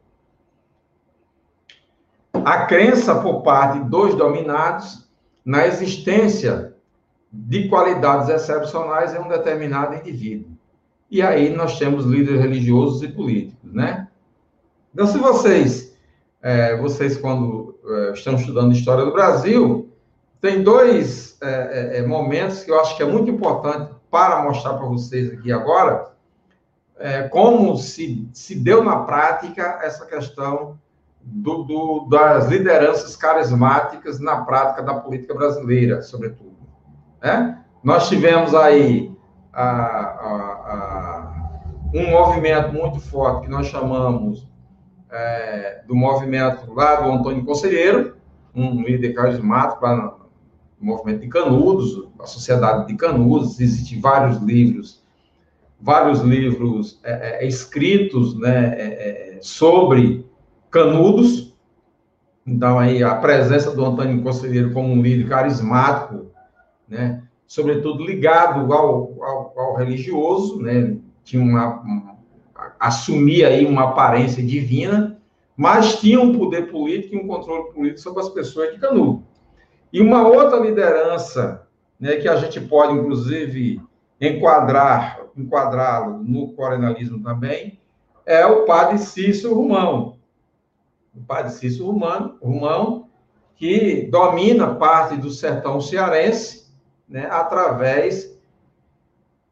A 2.33 2.67
crença 2.67 3.21
por 3.21 3.43
parte 3.43 3.79
dos 3.81 4.15
dominados 4.15 5.09
na 5.45 5.67
existência 5.67 6.75
de 7.31 7.69
qualidades 7.69 8.29
excepcionais 8.29 9.15
em 9.15 9.19
um 9.19 9.29
determinado 9.29 9.95
indivíduo. 9.95 10.53
E 11.11 11.21
aí 11.21 11.55
nós 11.55 11.79
temos 11.79 12.05
líderes 12.05 12.41
religiosos 12.41 13.03
e 13.03 13.09
políticos, 13.09 13.73
né? 13.73 14.09
Então, 14.93 15.07
se 15.07 15.19
vocês, 15.19 15.97
é, 16.43 16.77
vocês 16.77 17.17
quando 17.17 17.79
é, 17.85 18.13
estão 18.13 18.35
estudando 18.35 18.73
história 18.73 19.05
do 19.05 19.13
Brasil, 19.13 19.91
tem 20.41 20.63
dois 20.63 21.39
é, 21.41 21.97
é, 21.97 21.99
é 21.99 22.07
momentos 22.07 22.63
que 22.63 22.71
eu 22.71 22.81
acho 22.81 22.97
que 22.97 23.03
é 23.03 23.07
muito 23.07 23.31
importante 23.31 23.93
para 24.11 24.43
mostrar 24.43 24.75
para 24.75 24.87
vocês 24.87 25.33
aqui 25.33 25.51
agora 25.51 26.13
é, 26.99 27.23
como 27.29 27.77
se, 27.77 28.29
se 28.33 28.55
deu 28.55 28.85
na 28.85 29.01
prática 29.01 29.81
essa 29.83 30.07
questão 30.07 30.79
do, 31.21 31.65
do, 31.65 32.09
das 32.09 32.49
lideranças 32.49 33.17
carismáticas 33.17 34.21
na 34.21 34.45
prática 34.45 34.83
da 34.83 34.95
política 34.95 35.35
brasileira, 35.35 36.03
sobretudo. 36.03 36.57
Né? 37.21 37.59
Nós 37.83 38.09
tivemos 38.09 38.55
aí 38.55 39.13
a, 39.53 39.63
a, 39.63 40.33
a, 40.67 41.51
um 41.95 42.11
movimento 42.11 42.73
muito 42.73 43.01
forte 43.01 43.43
que 43.43 43.51
nós 43.51 43.67
chamamos 43.67 44.47
é, 45.13 45.83
do 45.87 45.95
movimento 45.95 46.73
lá 46.73 46.97
do 46.97 47.13
Antônio 47.13 47.45
Conselheiro, 47.45 48.17
um 48.55 48.83
líder 48.83 49.13
carismático 49.13 49.85
lá 49.85 49.97
no 49.97 50.23
movimento 50.81 51.21
de 51.21 51.29
Canudos, 51.29 52.09
a 52.19 52.27
Sociedade 52.27 52.89
de 52.89 52.97
Canudos, 52.97 53.61
existem 53.61 54.01
vários 54.01 54.39
livros, 54.39 55.03
vários 55.81 56.21
livros 56.21 57.01
é, 57.05 57.45
é, 57.45 57.47
escritos 57.47 58.39
né, 58.39 58.75
é, 58.77 59.37
é, 59.37 59.39
sobre 59.43 60.27
Canudos. 60.71 61.55
Então, 62.47 62.79
aí, 62.79 63.03
a 63.05 63.15
presença 63.15 63.71
do 63.71 63.85
Antônio 63.85 64.23
Conselheiro 64.23 64.73
como 64.73 64.89
um 64.89 65.01
líder 65.01 65.29
carismático, 65.29 66.27
né, 66.89 67.23
sobretudo 67.47 68.05
ligado 68.05 68.73
ao, 68.73 69.23
ao, 69.23 69.55
ao 69.57 69.77
religioso, 69.77 70.61
né, 70.61 70.97
tinha 71.23 71.43
uma, 71.43 71.83
assumia 72.83 73.47
aí 73.47 73.65
uma 73.65 73.91
aparência 73.91 74.45
divina, 74.45 75.17
mas 75.57 76.01
tinha 76.01 76.21
um 76.21 76.37
poder 76.37 76.69
político 76.69 77.15
e 77.15 77.19
um 77.19 77.29
controle 77.29 77.73
político 77.73 78.01
sobre 78.01 78.23
as 78.23 78.29
pessoas 78.29 78.73
de 78.73 78.81
Canudos. 78.81 79.23
E 79.93 80.01
uma 80.01 80.27
outra 80.27 80.59
liderança 80.59 81.65
né, 82.01 82.17
que 82.17 82.29
a 82.29 82.35
gente 82.35 82.61
pode, 82.61 82.95
inclusive, 82.95 83.81
enquadrar, 84.21 85.21
enquadrá-lo 85.37 86.25
no 86.25 86.53
coronalismo 86.55 87.23
também, 87.23 87.79
é 88.27 88.45
o 88.45 88.65
padre 88.65 88.99
Cícero 88.99 89.55
Romão. 89.55 90.17
O 91.15 91.23
padre 91.23 91.53
Cícero 91.53 91.87
Romão, 91.87 92.37
Romão 92.43 93.09
que 93.55 94.09
domina 94.11 94.75
parte 94.75 95.17
do 95.17 95.31
sertão 95.31 95.81
cearense, 95.81 96.69
né, 97.09 97.29
através 97.31 98.32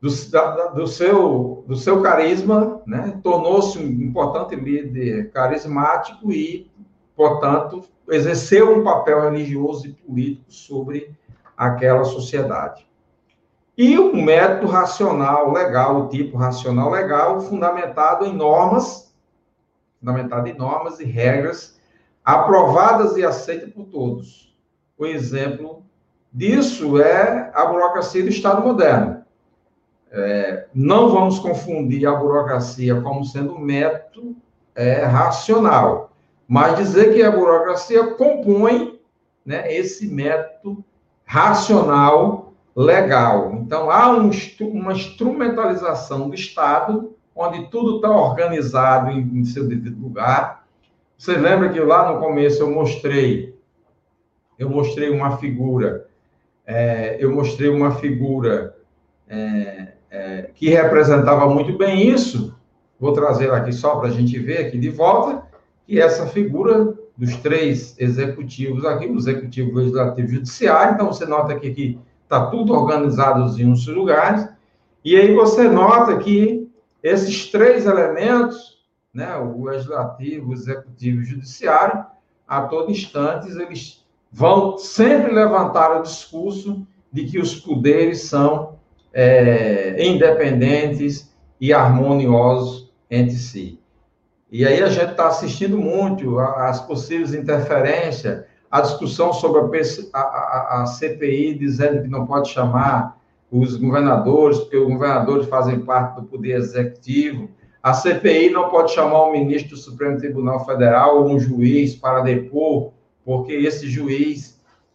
do, 0.00 0.30
da, 0.30 0.66
do, 0.68 0.86
seu, 0.86 1.64
do 1.66 1.76
seu 1.76 2.00
carisma, 2.00 2.80
né, 2.86 3.20
tornou-se 3.22 3.78
um 3.78 3.82
importante 3.82 4.56
líder 4.56 5.30
carismático 5.30 6.32
e, 6.32 6.70
portanto, 7.14 7.84
exerceu 8.08 8.78
um 8.78 8.82
papel 8.82 9.20
religioso 9.22 9.86
e 9.86 9.92
político 9.92 10.50
sobre 10.50 11.14
aquela 11.56 12.04
sociedade. 12.04 12.88
E 13.76 13.98
o 13.98 14.14
método 14.16 14.66
racional 14.66 15.52
legal, 15.52 16.00
o 16.00 16.08
tipo 16.08 16.36
racional 16.36 16.90
legal, 16.90 17.40
fundamentado 17.40 18.26
em 18.26 18.34
normas, 18.34 19.14
fundamentado 19.98 20.48
em 20.48 20.54
normas 20.54 20.98
e 21.00 21.04
regras 21.04 21.78
aprovadas 22.24 23.16
e 23.16 23.24
aceitas 23.24 23.70
por 23.72 23.86
todos. 23.86 24.54
O 24.98 25.06
exemplo 25.06 25.82
disso 26.32 27.00
é 27.00 27.50
a 27.54 27.66
burocracia 27.66 28.22
do 28.22 28.28
Estado 28.28 28.62
moderno. 28.62 29.19
É, 30.12 30.66
não 30.74 31.10
vamos 31.10 31.38
confundir 31.38 32.06
a 32.06 32.14
burocracia 32.14 33.00
como 33.00 33.24
sendo 33.24 33.54
um 33.54 33.60
método 33.60 34.36
é, 34.74 35.04
racional, 35.04 36.10
mas 36.48 36.76
dizer 36.76 37.14
que 37.14 37.22
a 37.22 37.30
burocracia 37.30 38.14
compõe 38.14 38.98
né, 39.46 39.72
esse 39.72 40.08
método 40.08 40.84
racional 41.24 42.52
legal. 42.74 43.52
Então, 43.54 43.88
há 43.88 44.10
um, 44.10 44.30
uma 44.62 44.92
instrumentalização 44.92 46.28
do 46.28 46.34
Estado, 46.34 47.14
onde 47.34 47.68
tudo 47.68 47.96
está 47.96 48.10
organizado 48.10 49.10
em, 49.10 49.20
em, 49.20 49.44
seu 49.44 49.68
devido 49.68 50.00
lugar. 50.00 50.66
Você 51.16 51.36
lembra 51.36 51.68
que 51.68 51.78
lá 51.78 52.12
no 52.12 52.18
começo 52.18 52.62
eu 52.62 52.70
mostrei, 52.70 53.56
eu 54.58 54.68
mostrei 54.68 55.10
uma 55.10 55.36
figura, 55.36 56.08
é, 56.66 57.16
eu 57.20 57.32
mostrei 57.32 57.68
uma 57.68 57.92
figura 57.92 58.76
é, 59.28 59.92
é, 60.10 60.50
que 60.54 60.68
representava 60.68 61.48
muito 61.48 61.76
bem 61.78 62.08
isso. 62.08 62.54
Vou 62.98 63.12
trazer 63.12 63.50
aqui 63.52 63.72
só 63.72 63.96
para 63.96 64.08
a 64.08 64.12
gente 64.12 64.38
ver 64.38 64.66
aqui 64.66 64.78
de 64.78 64.90
volta, 64.90 65.42
que 65.86 66.00
essa 66.00 66.26
figura 66.26 66.94
dos 67.16 67.36
três 67.36 67.94
executivos 67.98 68.84
aqui, 68.84 69.06
o 69.06 69.16
executivo, 69.16 69.76
legislativo 69.76 70.28
e 70.28 70.34
judiciário. 70.34 70.94
Então, 70.94 71.06
você 71.06 71.26
nota 71.26 71.52
aqui 71.52 71.70
que 71.72 71.98
está 72.22 72.46
tudo 72.46 72.72
organizado 72.72 73.60
em 73.60 73.66
uns 73.66 73.86
lugares. 73.86 74.48
E 75.04 75.16
aí 75.16 75.34
você 75.34 75.68
nota 75.68 76.16
que 76.18 76.70
esses 77.02 77.50
três 77.50 77.86
elementos, 77.86 78.78
né, 79.12 79.36
o 79.36 79.64
legislativo, 79.64 80.50
o 80.50 80.52
executivo 80.52 81.18
e 81.18 81.22
o 81.22 81.24
judiciário, 81.24 82.04
a 82.46 82.62
todo 82.62 82.90
instante, 82.90 83.50
eles 83.50 84.04
vão 84.30 84.76
sempre 84.78 85.32
levantar 85.32 85.98
o 85.98 86.02
discurso 86.02 86.86
de 87.12 87.24
que 87.24 87.38
os 87.38 87.54
poderes 87.54 88.22
são 88.22 88.79
é, 89.12 89.96
independentes 90.04 91.30
e 91.60 91.72
harmoniosos 91.72 92.90
entre 93.10 93.36
si. 93.36 93.80
E 94.50 94.66
aí 94.66 94.82
a 94.82 94.88
gente 94.88 95.12
está 95.12 95.28
assistindo 95.28 95.78
muito 95.78 96.38
às 96.38 96.80
possíveis 96.80 97.32
interferências, 97.32 98.44
a 98.70 98.80
discussão 98.80 99.32
sobre 99.32 99.80
a, 100.12 100.18
a, 100.18 100.82
a, 100.82 100.86
CPI 100.86 101.54
dizendo 101.54 102.02
que 102.02 102.08
não 102.08 102.26
pode 102.26 102.50
chamar 102.50 103.20
os 103.50 103.76
governadores, 103.76 104.58
porque 104.58 104.76
os 104.76 104.88
governadores 104.88 105.46
fazem 105.46 105.80
parte 105.80 106.20
do 106.20 106.26
poder 106.26 106.56
executivo. 106.56 107.50
A 107.82 107.92
CPI 107.92 108.50
não 108.50 108.68
pode 108.68 108.92
chamar 108.92 109.24
o 109.24 109.32
ministro 109.32 109.70
do 109.70 109.76
Supremo 109.76 110.18
Tribunal 110.18 110.64
Federal 110.64 111.22
ou 111.22 111.30
um 111.30 111.38
juiz 111.38 111.96
para 111.96 112.20
depor, 112.20 112.92
porque 113.24 113.52
esse 113.52 113.88
juiz 113.88 114.49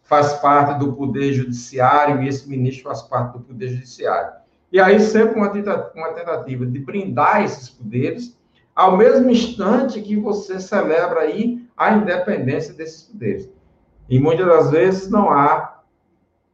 faz 0.06 0.34
parte 0.34 0.78
do 0.78 0.92
poder 0.94 1.32
judiciário 1.32 2.22
e 2.22 2.28
esse 2.28 2.48
ministro 2.48 2.84
faz 2.84 3.02
parte 3.02 3.34
do 3.34 3.44
poder 3.44 3.68
judiciário. 3.68 4.32
E 4.72 4.80
aí 4.80 4.98
sempre 4.98 5.36
uma 5.36 5.50
tentativa, 5.50 5.92
uma 5.94 6.12
tentativa 6.12 6.66
de 6.66 6.78
brindar 6.78 7.42
esses 7.42 7.68
poderes 7.68 8.36
ao 8.74 8.96
mesmo 8.96 9.30
instante 9.30 10.02
que 10.02 10.16
você 10.16 10.60
celebra 10.60 11.20
aí 11.20 11.66
a 11.76 11.94
independência 11.94 12.74
desses 12.74 13.02
poderes. 13.02 13.48
E 14.08 14.20
muitas 14.20 14.46
das 14.46 14.70
vezes 14.70 15.10
não 15.10 15.30
há 15.30 15.80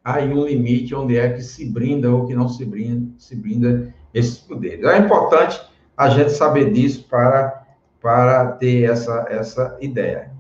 aí 0.05 0.33
um 0.33 0.45
limite 0.45 0.95
onde 0.95 1.19
é 1.19 1.33
que 1.33 1.43
se 1.43 1.69
brinda 1.69 2.11
ou 2.11 2.27
que 2.27 2.35
não 2.35 2.49
se 2.49 2.65
brinda, 2.65 3.13
se 3.19 3.35
brinda 3.35 3.93
esses 4.15 4.39
poderes. 4.39 4.85
É 4.85 4.99
importante 4.99 5.61
a 5.97 6.09
gente 6.09 6.31
saber 6.31 6.73
disso 6.73 7.07
para, 7.09 7.65
para 8.01 8.53
ter 8.53 8.85
essa, 8.91 9.27
essa 9.29 9.77
ideia. 9.81 10.31